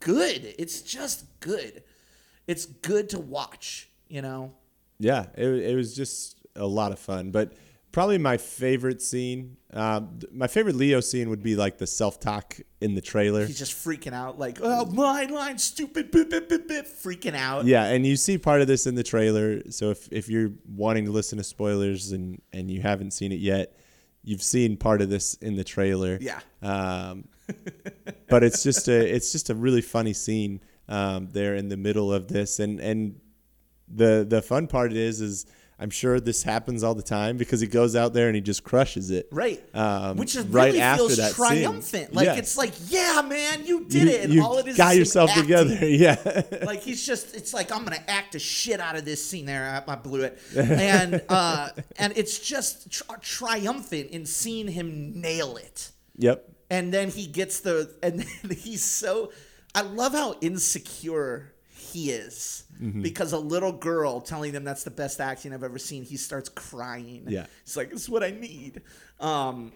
[0.00, 0.54] good.
[0.58, 1.84] It's just good.
[2.48, 4.54] It's good to watch, you know?
[4.98, 7.30] Yeah, it, it was just a lot of fun.
[7.30, 7.52] But
[7.92, 12.20] probably my favorite scene, um, th- my favorite Leo scene would be like the self
[12.20, 13.46] talk in the trailer.
[13.46, 17.64] He's just freaking out, like, oh, my line, stupid, bip, bip, bip, bip, freaking out.
[17.64, 19.62] Yeah, and you see part of this in the trailer.
[19.70, 23.40] So if, if you're wanting to listen to spoilers and, and you haven't seen it
[23.40, 23.76] yet,
[24.22, 26.18] you've seen part of this in the trailer.
[26.20, 26.40] Yeah.
[26.62, 27.28] Um,
[28.28, 32.12] but it's just a it's just a really funny scene um, there in the middle
[32.12, 33.20] of this, and and
[33.88, 35.46] the the fun part is is
[35.80, 38.64] I'm sure this happens all the time because he goes out there and he just
[38.64, 39.28] crushes it.
[39.30, 39.62] Right.
[39.76, 41.46] Um, Which is right really after feels that scene.
[41.46, 42.12] triumphant.
[42.14, 42.34] Like, Yeah.
[42.34, 44.24] it's like, yeah, man, you did you, it.
[44.24, 45.44] And you all it is got is yourself acting.
[45.44, 45.78] together.
[45.88, 46.42] Yeah.
[46.64, 49.82] like he's just it's like i'm gonna act the shit out of this scene there
[49.88, 55.56] i, I blew it and uh and it's just tr- triumphant in seeing him nail
[55.56, 56.48] it yep.
[56.70, 59.32] and then he gets the and then he's so
[59.74, 63.02] i love how insecure he is Mm-hmm.
[63.02, 66.48] because a little girl telling him that's the best acting i've ever seen he starts
[66.48, 67.46] crying Yeah.
[67.64, 68.82] he's like this is what i need
[69.18, 69.72] um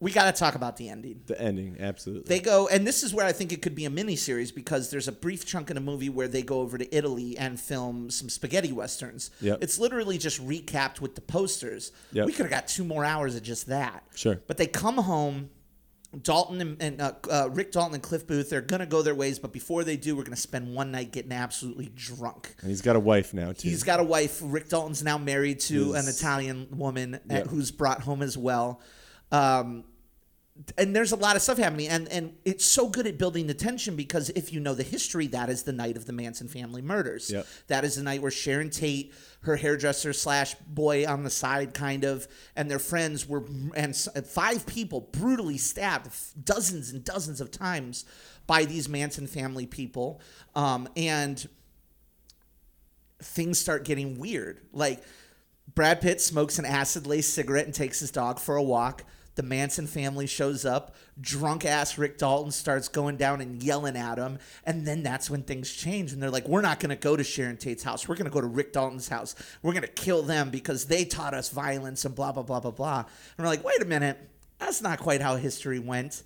[0.00, 2.28] we got to talk about the ending The ending, absolutely.
[2.28, 5.08] they go, and this is where I think it could be a miniseries because there's
[5.08, 8.28] a brief chunk in a movie where they go over to Italy and film some
[8.28, 9.30] spaghetti westerns.
[9.40, 9.60] Yep.
[9.62, 11.90] It's literally just recapped with the posters.
[12.12, 12.26] Yep.
[12.26, 14.04] We could have got two more hours of just that.
[14.14, 14.42] Sure.
[14.46, 15.48] But they come home.
[16.20, 19.38] Dalton and, and uh, uh, Rick Dalton and Cliff Booth, they're gonna go their ways,
[19.38, 22.54] but before they do, we're gonna spend one night getting absolutely drunk.
[22.60, 23.68] and he's got a wife now too.
[23.68, 24.40] He's got a wife.
[24.42, 27.46] Rick Dalton's now married to an Italian woman uh, Yep.
[27.46, 28.80] who's brought home as well.
[29.30, 29.84] Um,
[30.76, 33.54] and there's a lot of stuff happening, and and it's so good at building the
[33.54, 36.82] tension because if you know the history, that is the night of the Manson family
[36.82, 37.30] murders.
[37.30, 37.46] Yep.
[37.68, 42.04] That is the night where Sharon Tate, her hairdresser slash boy on the side, kind
[42.04, 46.10] of, and their friends were, and five people brutally stabbed
[46.44, 48.04] dozens and dozens of times
[48.46, 50.20] by these Manson family people,
[50.54, 51.48] um, and
[53.20, 54.60] things start getting weird.
[54.72, 55.02] Like
[55.74, 59.04] Brad Pitt smokes an acid laced cigarette and takes his dog for a walk.
[59.34, 60.94] The Manson family shows up.
[61.20, 64.38] Drunk ass Rick Dalton starts going down and yelling at him.
[64.64, 66.12] And then that's when things change.
[66.12, 68.06] And they're like, we're not going to go to Sharon Tate's house.
[68.06, 69.34] We're going to go to Rick Dalton's house.
[69.62, 72.70] We're going to kill them because they taught us violence and blah, blah, blah, blah,
[72.72, 72.98] blah.
[72.98, 73.06] And
[73.44, 74.18] we're like, wait a minute.
[74.58, 76.22] That's not quite how history went.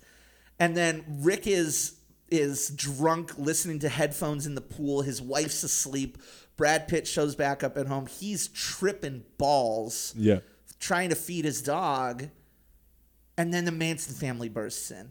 [0.59, 1.93] And then Rick is
[2.29, 5.01] is drunk listening to headphones in the pool.
[5.01, 6.17] His wife's asleep.
[6.57, 8.05] Brad Pitt shows back up at home.
[8.07, 10.39] He's tripping balls Yeah.
[10.77, 12.27] trying to feed his dog.
[13.37, 15.09] And then the Manson family bursts in.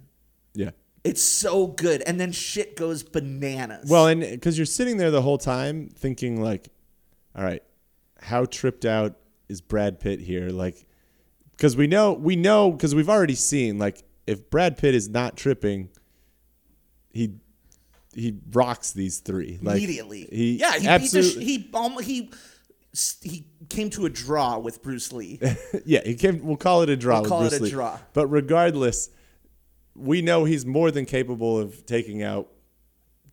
[0.54, 0.70] Yeah.
[1.04, 2.02] It's so good.
[2.02, 3.88] And then shit goes bananas.
[3.88, 6.68] Well, and because you're sitting there the whole time thinking, like,
[7.36, 7.62] all right,
[8.20, 9.14] how tripped out
[9.48, 10.48] is Brad Pitt here?
[10.48, 10.84] Like,
[11.52, 15.36] because we know, we know, because we've already seen, like, if Brad Pitt is not
[15.36, 15.90] tripping,
[17.10, 17.34] he
[18.12, 20.26] he rocks these three like, immediately.
[20.30, 22.30] He yeah, he absolutely, sh- he almost he
[23.22, 25.40] he came to a draw with Bruce Lee.
[25.84, 26.44] yeah, he came.
[26.44, 27.16] We'll call it a draw.
[27.16, 27.70] We'll with call it a Lee.
[27.70, 27.98] draw.
[28.12, 29.10] But regardless,
[29.94, 32.48] we know he's more than capable of taking out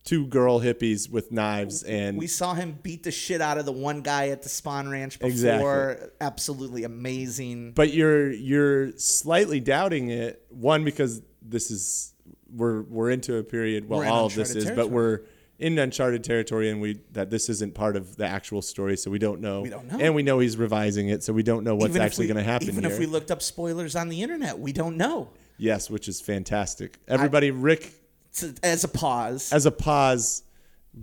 [0.03, 3.72] two girl hippies with knives and we saw him beat the shit out of the
[3.72, 5.30] one guy at the Spahn Ranch before.
[5.30, 6.09] Exactly.
[6.20, 7.72] Absolutely amazing.
[7.72, 12.14] but you're you're slightly doubting it one because this is
[12.53, 15.22] we're we're into a period well all of this is but we're
[15.59, 19.19] in uncharted territory and we that this isn't part of the actual story so we
[19.19, 19.99] don't know We don't know.
[19.99, 22.43] and we know he's revising it so we don't know what's Even actually going to
[22.43, 22.91] happen Even here.
[22.93, 25.29] if we looked up spoilers on the internet, we don't know.
[25.57, 27.93] yes which is fantastic everybody rick
[28.31, 30.41] So, as a pause, as a pause,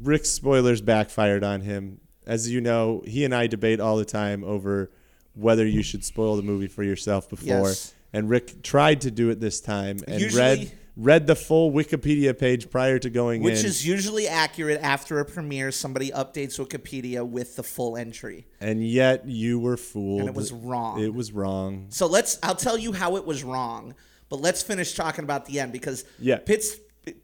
[0.03, 2.01] Rick's spoilers backfired on him.
[2.26, 4.90] As you know, he and I debate all the time over
[5.34, 7.68] whether you should spoil the movie for yourself before.
[7.68, 7.94] Yes.
[8.12, 10.72] And Rick tried to do it this time and Usually- read
[11.03, 13.44] read the full Wikipedia page prior to going in.
[13.44, 13.66] which in.
[13.66, 15.70] is usually accurate after a premiere.
[15.72, 18.46] Somebody updates Wikipedia with the full entry.
[18.61, 20.20] and yet you were fooled.
[20.20, 21.01] And it was wrong.
[21.03, 21.86] It was wrong.
[21.88, 22.38] So let's.
[22.42, 23.94] I'll tell you how it was wrong,
[24.28, 26.38] but let's finish talking about the end because Yeah.
[26.38, 26.76] Pitt's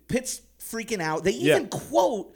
[0.08, 1.22] Pitt's freaking out.
[1.24, 1.56] They Yeah.
[1.56, 2.34] even quote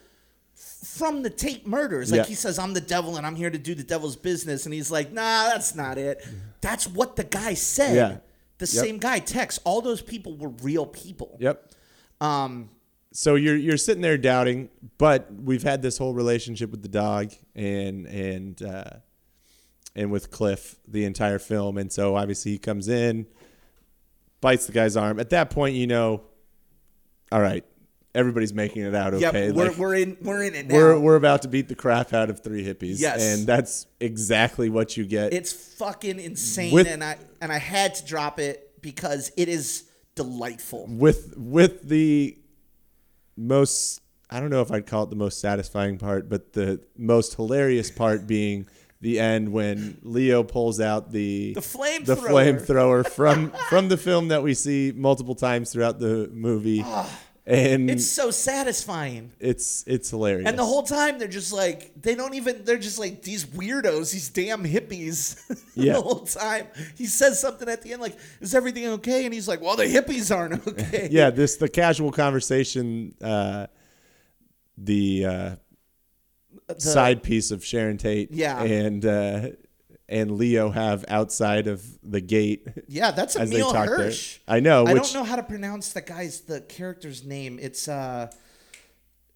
[0.55, 2.11] from the Tate murders.
[2.11, 2.25] Like Yeah.
[2.27, 4.91] he says, "I'm the devil and I'm here to do the devil's business," and he's
[4.91, 6.25] like, "Nah, that's not it.
[6.61, 8.17] That's what the guy said." Yeah.
[8.61, 8.85] The Yep.
[8.85, 9.59] same guy Tex.
[9.65, 11.37] All those people were real people.
[11.41, 11.73] Yep.
[12.21, 12.69] Um,
[13.13, 17.33] so you're you're sitting there doubting, but we've had this whole relationship with the dog
[17.57, 18.91] and and uh,
[19.97, 23.27] and with Cliff the entire film, and so obviously he comes in,
[24.41, 25.19] bites the guy's arm.
[25.19, 26.23] At that point, you know,
[27.33, 27.65] all right,
[28.15, 29.47] everybody's making it out okay.
[29.47, 30.75] yeah, we're, Like, we're in we're in it now.
[30.75, 33.23] we're we're about to beat the crap out of three hippies, Yes.
[33.23, 35.33] and that's exactly what you get.
[35.33, 39.85] It's fucking insane, With- and I and I had to drop it because it is
[40.15, 40.87] delightful.
[40.89, 42.37] with with the
[43.37, 44.01] most
[44.33, 47.91] I don't know if I'd call it the most satisfying part, but the most hilarious
[47.91, 48.67] part being
[49.01, 52.05] the end when Leo pulls out the The flamethrower.
[52.07, 57.11] the flamethrower from from the film that we see multiple times throughout the movie, ah.
[57.51, 59.33] And It's so satisfying.
[59.41, 60.49] it's it's hilarious.
[60.49, 64.13] And the whole time they're just like they don't even they're just like these weirdos,
[64.13, 65.37] these damn hippies.
[65.75, 65.95] Yeah.
[65.95, 69.49] the whole time he says something at the end like, "Is everything okay?" And he's
[69.49, 73.67] like, "Well, the hippies aren't okay." yeah, this the casual conversation, uh,
[74.77, 75.57] the, uh,
[76.79, 78.63] side piece of Sharon Tate, Yeah.
[78.63, 79.49] and uh,
[80.11, 82.67] and Leo have outside of the gate.
[82.89, 83.97] Yeah, that's Emile talk there.
[83.99, 84.41] Hirsch.
[84.49, 87.59] I know, I which- don't know how to pronounce the guy's the character's name.
[87.63, 88.31] It's uh,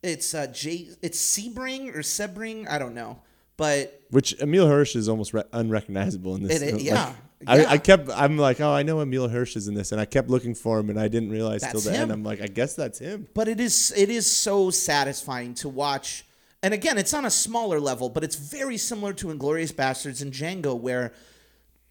[0.03, 0.89] it's uh, J.
[1.03, 2.69] It's Sebring or Sebring.
[2.69, 3.21] I don't know,
[3.57, 6.61] but Which Emile Hirsch is almost re- unrecognizable in this.
[6.61, 7.13] It- it- Like, yeah,
[7.47, 7.71] I, yeah.
[7.71, 8.09] I kept.
[8.11, 10.79] I'm like, oh, I know Emile Hirsch is in this, and I kept looking for
[10.79, 12.11] him, and I didn't realize till That's the end.
[12.11, 13.29] I'm like, I guess that's him.
[13.35, 16.25] but it is it is so satisfying to watch.
[16.65, 20.33] And again, it's on a smaller level, but it's very similar to Inglourious Basterds and
[20.33, 21.13] Django, where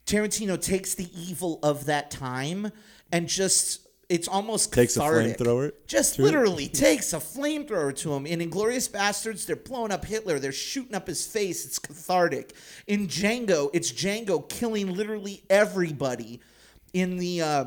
[0.08, 2.72] Tarantino takes the evil of that time
[3.12, 6.26] and just it's almost Takes a flamethrower Just to it?
[6.26, 8.26] literally takes a flamethrower to him.
[8.26, 10.40] In Inglourious Basterds, they're blowing up Hitler.
[10.40, 11.68] They're shooting up his face.
[11.68, 12.54] It's cathartic.
[12.88, 16.42] In Django, it's Django killing literally everybody
[16.94, 17.66] in the uh,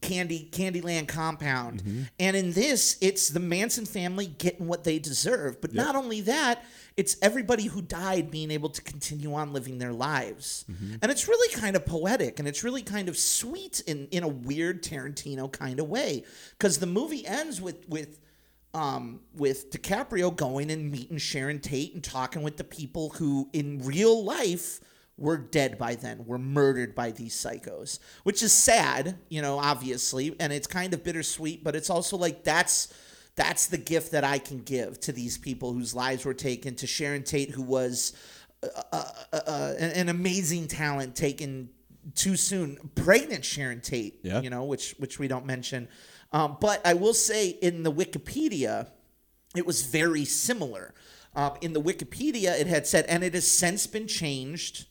[0.00, 1.82] Candy Candyland compound.
[1.82, 2.02] Mm-hmm.
[2.18, 5.60] And in this, it's the Manson family getting what they deserve.
[5.60, 6.64] But not only that,
[6.96, 10.64] it's everybody who died being able to continue on living their lives.
[10.70, 10.96] Mm-hmm.
[11.00, 14.28] And it's really kind of poetic and it's really kind of sweet in, in a
[14.28, 16.24] weird Tarantino kind of way.
[16.58, 18.20] Because the movie ends with with
[18.74, 23.84] um, with DiCaprio going and meeting Sharon Tate and talking with the people who in
[23.84, 24.80] real life
[25.18, 30.34] were dead by then, were murdered by these psychos, which is sad, you know, obviously,
[30.40, 32.92] and it's kind of bittersweet, but it's also like that's
[33.34, 36.86] that's the gift that I can give to these people whose lives were taken, to
[36.86, 38.12] Sharon Tate, who was
[38.62, 41.70] uh, uh, uh, an, an amazing talent taken
[42.14, 42.78] too soon.
[42.94, 44.40] Pregnant Sharon Tate, Yeah.
[44.40, 45.88] you know, which which we don't mention.
[46.32, 48.88] Um, but I will say in the Wikipedia,
[49.56, 50.94] it was very similar.
[51.34, 54.86] Um, in the Wikipedia, it had said, and it has since been changed.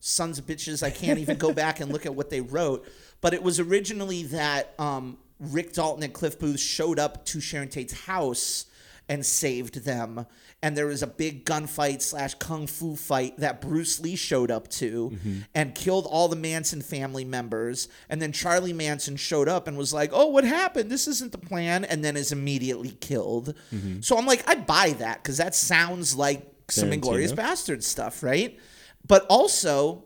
[0.00, 2.86] Sons of bitches, I can't even go back and look at what they wrote.
[3.20, 7.68] But it was originally that um, Rick Dalton and Cliff Booth showed up to Sharon
[7.68, 8.66] Tate's house
[9.08, 10.26] and saved them.
[10.62, 14.68] And there was a big gunfight slash kung fu fight that Bruce Lee showed up
[14.68, 15.16] to
[15.54, 17.88] and killed all the Manson family members.
[18.08, 20.90] And then Charlie Manson showed up and was like, "Oh, what happened?
[20.90, 23.54] This isn't the plan," and then is immediately killed.
[24.00, 28.58] So I'm like, I buy that because that sounds like some Inglourious Basterd stuff, right?
[29.06, 30.04] But also,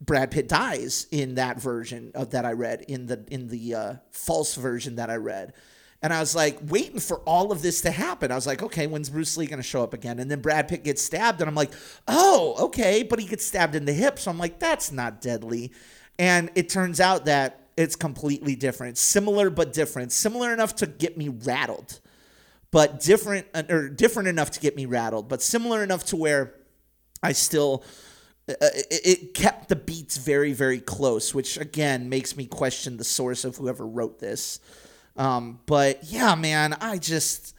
[0.00, 3.94] Brad Pitt dies in that version of that I read in the in the uh,
[4.10, 5.54] false version that I read,
[6.02, 8.30] and I was like waiting for all of this to happen.
[8.30, 10.18] I was like, okay, when's Bruce Lee going to show up again?
[10.18, 11.72] And then Brad Pitt gets stabbed, and I'm like,
[12.06, 15.72] oh, okay, but he gets stabbed in the hip, so I'm like, that's not deadly,
[16.18, 21.16] and it turns out that it's completely different, similar but different, similar enough to get
[21.16, 22.00] me rattled,
[22.70, 26.54] but different or different enough to get me rattled, but similar enough to where
[27.22, 27.84] I still
[28.48, 33.44] it, it kept the beats very very close, which again makes me question the source
[33.44, 34.60] of whoever wrote this.
[35.16, 37.54] Um, but yeah, man, I just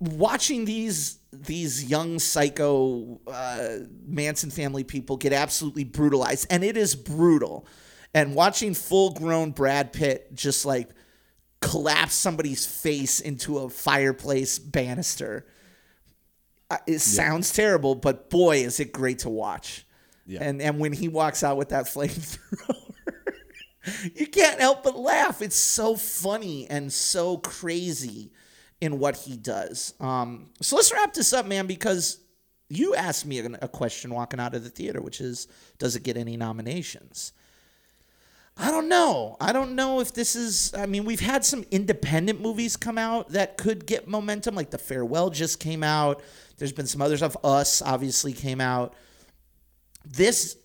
[0.00, 6.94] watching these these young psycho uh, Manson family people get absolutely brutalized, and it is
[6.94, 7.66] brutal.
[8.16, 10.90] And watching full grown Brad Pitt just like
[11.60, 15.46] collapse somebody's face into a fireplace banister.
[16.86, 19.86] It sounds terrible, but boy, is it great to watch.
[20.40, 22.92] And and when he walks out with that flamethrower,
[24.14, 25.42] you can't help but laugh.
[25.42, 28.32] It's so funny and so crazy
[28.80, 29.94] in what he does.
[30.00, 32.18] Um, so let's wrap this up, man, because
[32.68, 35.48] you asked me a, a question walking out of the theater, which is,
[35.78, 37.32] does it get any nominations?
[38.56, 39.36] I don't know.
[39.40, 40.72] I don't know if this is.
[40.74, 44.78] I mean, we've had some independent movies come out that could get momentum, like The
[44.78, 46.22] Farewell just came out.
[46.56, 47.36] There's been some other stuff.
[47.42, 48.94] Us obviously came out.
[50.04, 50.56] This,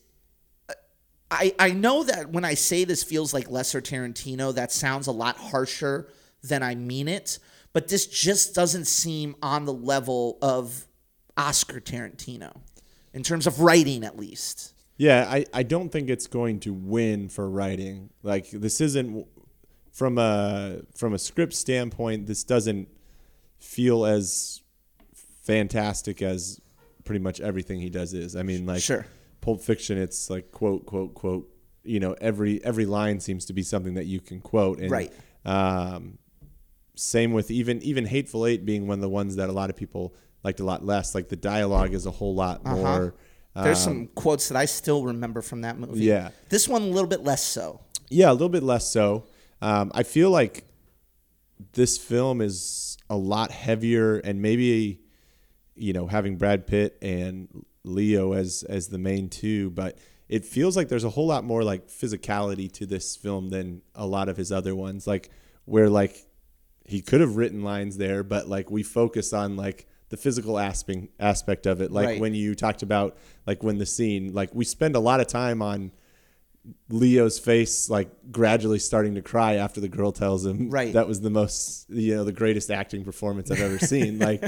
[1.31, 5.11] I I know that when I say this feels like lesser Tarantino, that sounds a
[5.11, 6.09] lot harsher
[6.43, 7.39] than I mean it.
[7.73, 10.85] But this just doesn't seem on the level of
[11.37, 12.55] Oscar Tarantino
[13.13, 14.73] in terms of writing, at least.
[14.99, 18.09] Yeah, I, I don't think it's going to win for writing.
[18.21, 19.25] Like this isn't
[19.93, 22.27] from a from a script standpoint.
[22.27, 22.89] This doesn't
[23.57, 24.61] feel as
[25.43, 26.59] fantastic as
[27.05, 28.35] pretty much everything he does is.
[28.35, 29.05] I mean, like Sure.
[29.39, 31.49] Pulp Fiction, it's like quote quote quote.
[31.83, 34.79] You know, every every line seems to be something that you can quote.
[34.79, 35.13] And, Right.
[35.45, 36.17] Um,
[36.95, 39.77] same with even even Hateful Eight being one of the ones that a lot of
[39.77, 41.15] people liked a lot less.
[41.15, 43.15] Like the dialogue is a whole lot more.
[43.55, 46.05] There's some quotes that I still remember from that movie.
[46.05, 46.29] yeah.
[46.49, 47.81] This one a little bit less so.
[48.09, 49.25] Yeah, a little bit less so.
[49.61, 50.63] Um, I feel like
[51.73, 55.01] this film is a lot heavier, and maybe
[55.75, 59.97] you know having Brad Pitt and Leo as as the main two, but
[60.29, 64.05] it feels like there's a whole lot more like physicality to this film than a
[64.05, 65.05] lot of his other ones.
[65.05, 65.31] Like
[65.65, 66.15] where like
[66.85, 71.07] he could have written lines there, but like we focus on like the physical aspect
[71.19, 71.91] aspect of it.
[71.91, 72.19] Like Right.
[72.19, 75.61] when you talked about like when the scene, like we spend a lot of time
[75.61, 75.91] on
[76.89, 80.93] Leo's face like gradually starting to cry after the girl tells him Right.
[80.93, 84.43] that was the most you know the greatest acting performance I've ever seen like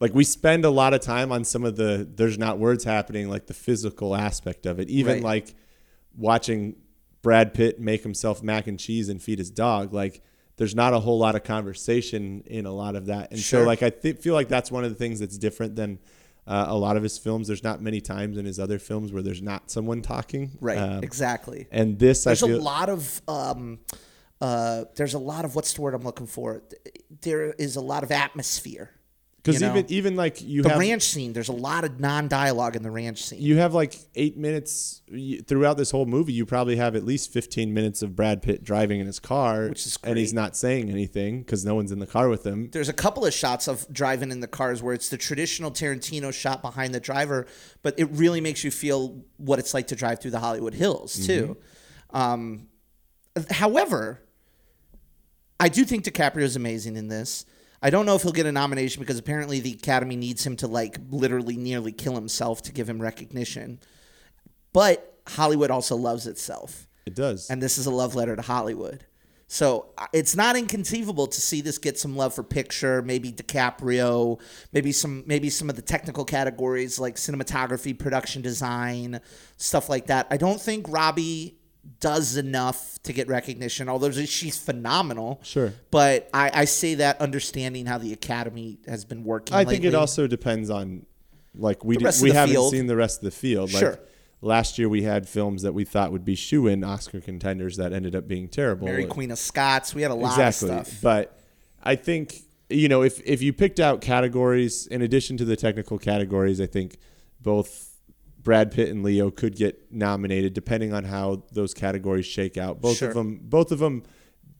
[0.00, 3.28] like we spend a lot of time on some of the there's not words happening
[3.28, 5.22] like the physical aspect of it even Right.
[5.22, 5.54] like
[6.16, 6.76] watching
[7.20, 10.22] Brad Pitt make himself mac and cheese and feed his dog like
[10.56, 13.60] there's not a whole lot of conversation in a lot of that and Sure.
[13.62, 15.98] so like I th- feel like that's one of the things that's different than
[16.46, 19.22] uh, a lot of his films there's not many times in his other films where
[19.22, 20.78] there's not someone talking Right.
[20.78, 21.66] Um, exactly.
[21.70, 23.78] and this There's I feel a lot of um,
[24.40, 26.62] uh, there's a lot of what's the word I'm looking for?
[27.22, 28.90] There is a lot of atmosphere.
[29.44, 29.74] Because you know?
[29.74, 31.34] even even like you The have ranch scene.
[31.34, 33.42] There's a lot of non-dialogue in the ranch scene.
[33.42, 35.02] you have like eight minutes
[35.46, 36.32] throughout this whole movie.
[36.32, 39.84] You probably have at least fifteen minutes of Brad Pitt driving in his car, Which
[39.84, 42.70] is and he's not saying anything because no one's in the car with him.
[42.72, 46.32] There's a couple of shots of driving in the cars where it's the traditional Tarantino
[46.32, 47.46] shot behind the driver,
[47.82, 51.26] but it really makes you feel what it's like to drive through the Hollywood Hills
[51.26, 51.58] too.
[52.10, 52.68] Um,
[53.50, 54.22] however,
[55.60, 57.44] I do think DiCaprio is amazing in this.
[57.84, 60.66] I don't know if he'll get a nomination because apparently the Academy needs him to
[60.66, 63.78] like literally nearly kill himself to give him recognition.
[64.72, 67.50] But Hollywood also loves itself It does.
[67.50, 69.04] and this is a love letter to Hollywood.
[69.46, 74.40] So uh, it's not inconceivable to see this get some love for picture, maybe DiCaprio,
[74.72, 79.20] maybe some maybe some of the technical categories like cinematography, production design,
[79.58, 80.26] stuff like that.
[80.30, 81.58] I don't think Robbie
[82.00, 85.40] does enough to get recognition, although she's phenomenal.
[85.42, 85.72] Sure.
[85.90, 89.56] But I, I say that understanding how the Academy has been working.
[89.56, 91.06] I think it also depends on
[91.54, 92.72] like we did, we haven't field.
[92.72, 93.70] seen the rest of the field.
[93.70, 93.90] Sure.
[93.92, 94.08] Like
[94.40, 97.92] last year we had films that we thought would be shoe in Oscar contenders that
[97.92, 98.86] ended up being terrible.
[98.86, 99.94] Mary Queen of Scots.
[99.94, 100.70] We had a lot exactly.
[100.70, 101.00] of stuff.
[101.02, 101.38] But
[101.82, 105.98] I think you know if if you picked out categories in addition to the technical
[105.98, 106.98] categories, I think
[107.40, 107.93] both
[108.44, 112.80] Brad Pitt and Leo could get nominated depending on how those categories shake out.
[112.80, 113.08] Both Sure.
[113.08, 114.04] of them both of them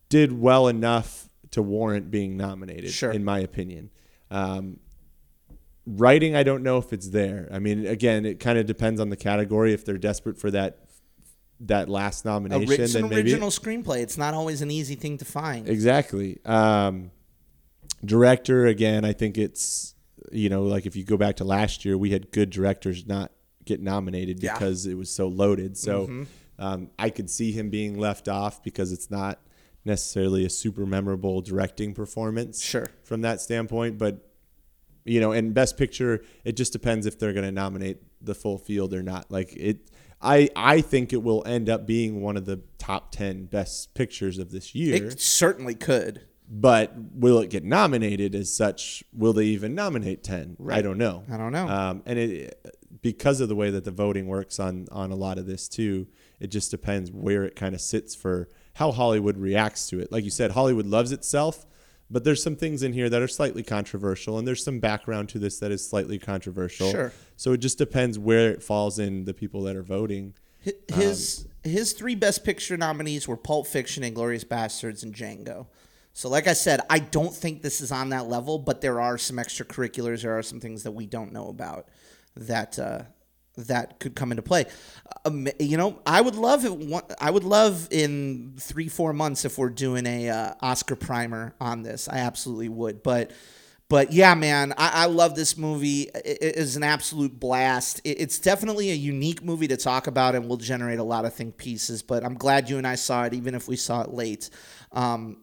[0.09, 3.11] did well enough to warrant being nominated Sure.
[3.11, 3.91] in my opinion.
[4.29, 4.79] Um,
[5.85, 7.47] writing, I don't know if it's there.
[7.51, 9.71] I mean, again, it kind of depends on the category.
[9.71, 10.79] If they're desperate for that
[11.61, 14.01] that last nomination, Ori- then maybe original screenplay.
[14.01, 15.69] It's not always an easy thing to find.
[15.69, 16.39] Exactly.
[16.43, 17.11] Um,
[18.03, 19.93] director again, I think it's
[20.31, 23.31] you know like if you go back to last year, we had good directors not
[23.65, 24.53] get nominated Yeah.
[24.53, 25.77] because it was so loaded.
[25.77, 26.23] So Mm-hmm.
[26.59, 29.39] um, I could see him being left off because it's not
[29.83, 32.63] necessarily a super memorable directing performance.
[32.63, 32.87] Sure.
[33.03, 34.29] From that standpoint, but
[35.07, 38.57] you know, and best picture, it just depends if they're going to nominate the full
[38.57, 39.29] field or not.
[39.29, 43.45] Like it, I I think it will end up being one of the top ten
[43.45, 44.95] best pictures of this year.
[44.95, 46.21] It certainly could.
[46.47, 49.03] But will it get nominated as such?
[49.13, 50.55] Will they even nominate ten?
[50.69, 51.23] I don't know.
[51.31, 51.67] I don't know.
[51.67, 55.37] Um, and it because of the way that the voting works on on a lot
[55.39, 56.07] of this too,
[56.39, 60.11] it just depends where it kind of sits for how Hollywood reacts to it.
[60.11, 61.65] Like you said, Hollywood loves itself,
[62.11, 65.39] but there's some things in here that are slightly controversial, and there's some background to
[65.39, 66.91] this that is slightly controversial.
[66.91, 67.11] Sure.
[67.37, 70.35] So it just depends where it falls in the people that are voting.
[70.63, 75.65] Hi- His his three best picture nominees were Pulp Fiction, Inglourious Basterds, and Django.
[76.15, 79.17] So, like I said, I don't think this is on that level, but there are
[79.17, 80.21] some extracurriculars.
[80.21, 81.89] There are some things that we don't know about
[82.37, 83.01] that uh,
[83.57, 84.63] that could come into play.
[85.25, 87.03] Um, you know, I would love it.
[87.19, 91.83] I would love in three, four months if we're doing a uh, Oscar primer on
[91.83, 92.07] this.
[92.07, 93.31] I absolutely would, but.
[93.87, 96.09] But yeah, man, I, I love this movie.
[96.15, 98.01] It, it is an absolute blast.
[98.03, 101.35] It, it's definitely a unique movie to talk about and will generate a lot of
[101.35, 102.01] think pieces.
[102.01, 104.49] But I'm glad you and I saw it, even if we saw it late.
[104.91, 105.37] Um,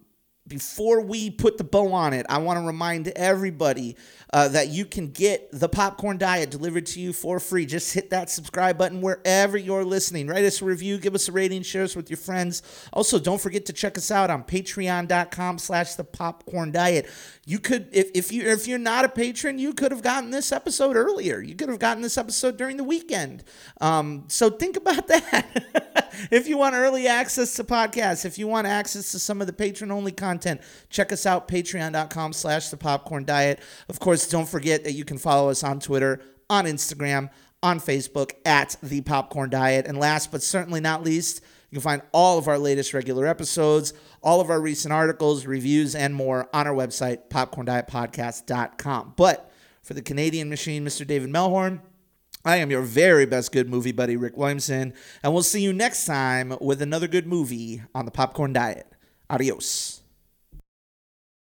[0.49, 3.97] before we put the bow on it, I want to remind everybody
[4.32, 7.64] uh, that you can get the popcorn diet delivered to you for free.
[7.64, 10.26] Just hit that subscribe button wherever you're listening.
[10.26, 12.62] Write us a review, give us a rating, share us with your friends.
[12.93, 17.09] Also, don't forget to check us out on patreon.com slash the popcorn diet.
[17.45, 20.53] You could, if, if you if you're not a patron, you could have gotten this
[20.53, 21.40] episode earlier.
[21.40, 23.43] You could have gotten this episode during the weekend.
[23.80, 26.28] Um, so think about that.
[26.30, 29.53] if you want early access to podcasts, if you want access to some of the
[29.53, 33.59] patron only content, check us out, patreon.com slash the popcorn diet.
[33.88, 37.28] Of course, don't forget that you can follow us on Twitter, on Instagram,
[37.61, 39.86] on Facebook at the popcorn diet.
[39.86, 41.43] And last but certainly not least,
[41.73, 45.95] you can find all of our latest regular episodes, all of our recent articles, reviews,
[45.95, 49.14] and more on our website, popcorndietpodcast.com.
[49.16, 49.51] But
[49.83, 51.07] for the Canadian machine, Mr.
[51.07, 51.81] David Melhorn,
[52.45, 54.93] I am your very best good movie buddy, Rick Williamson,
[55.23, 58.87] and we'll see you next time with another good movie on the Popcorn Diet.
[59.31, 60.01] Adios.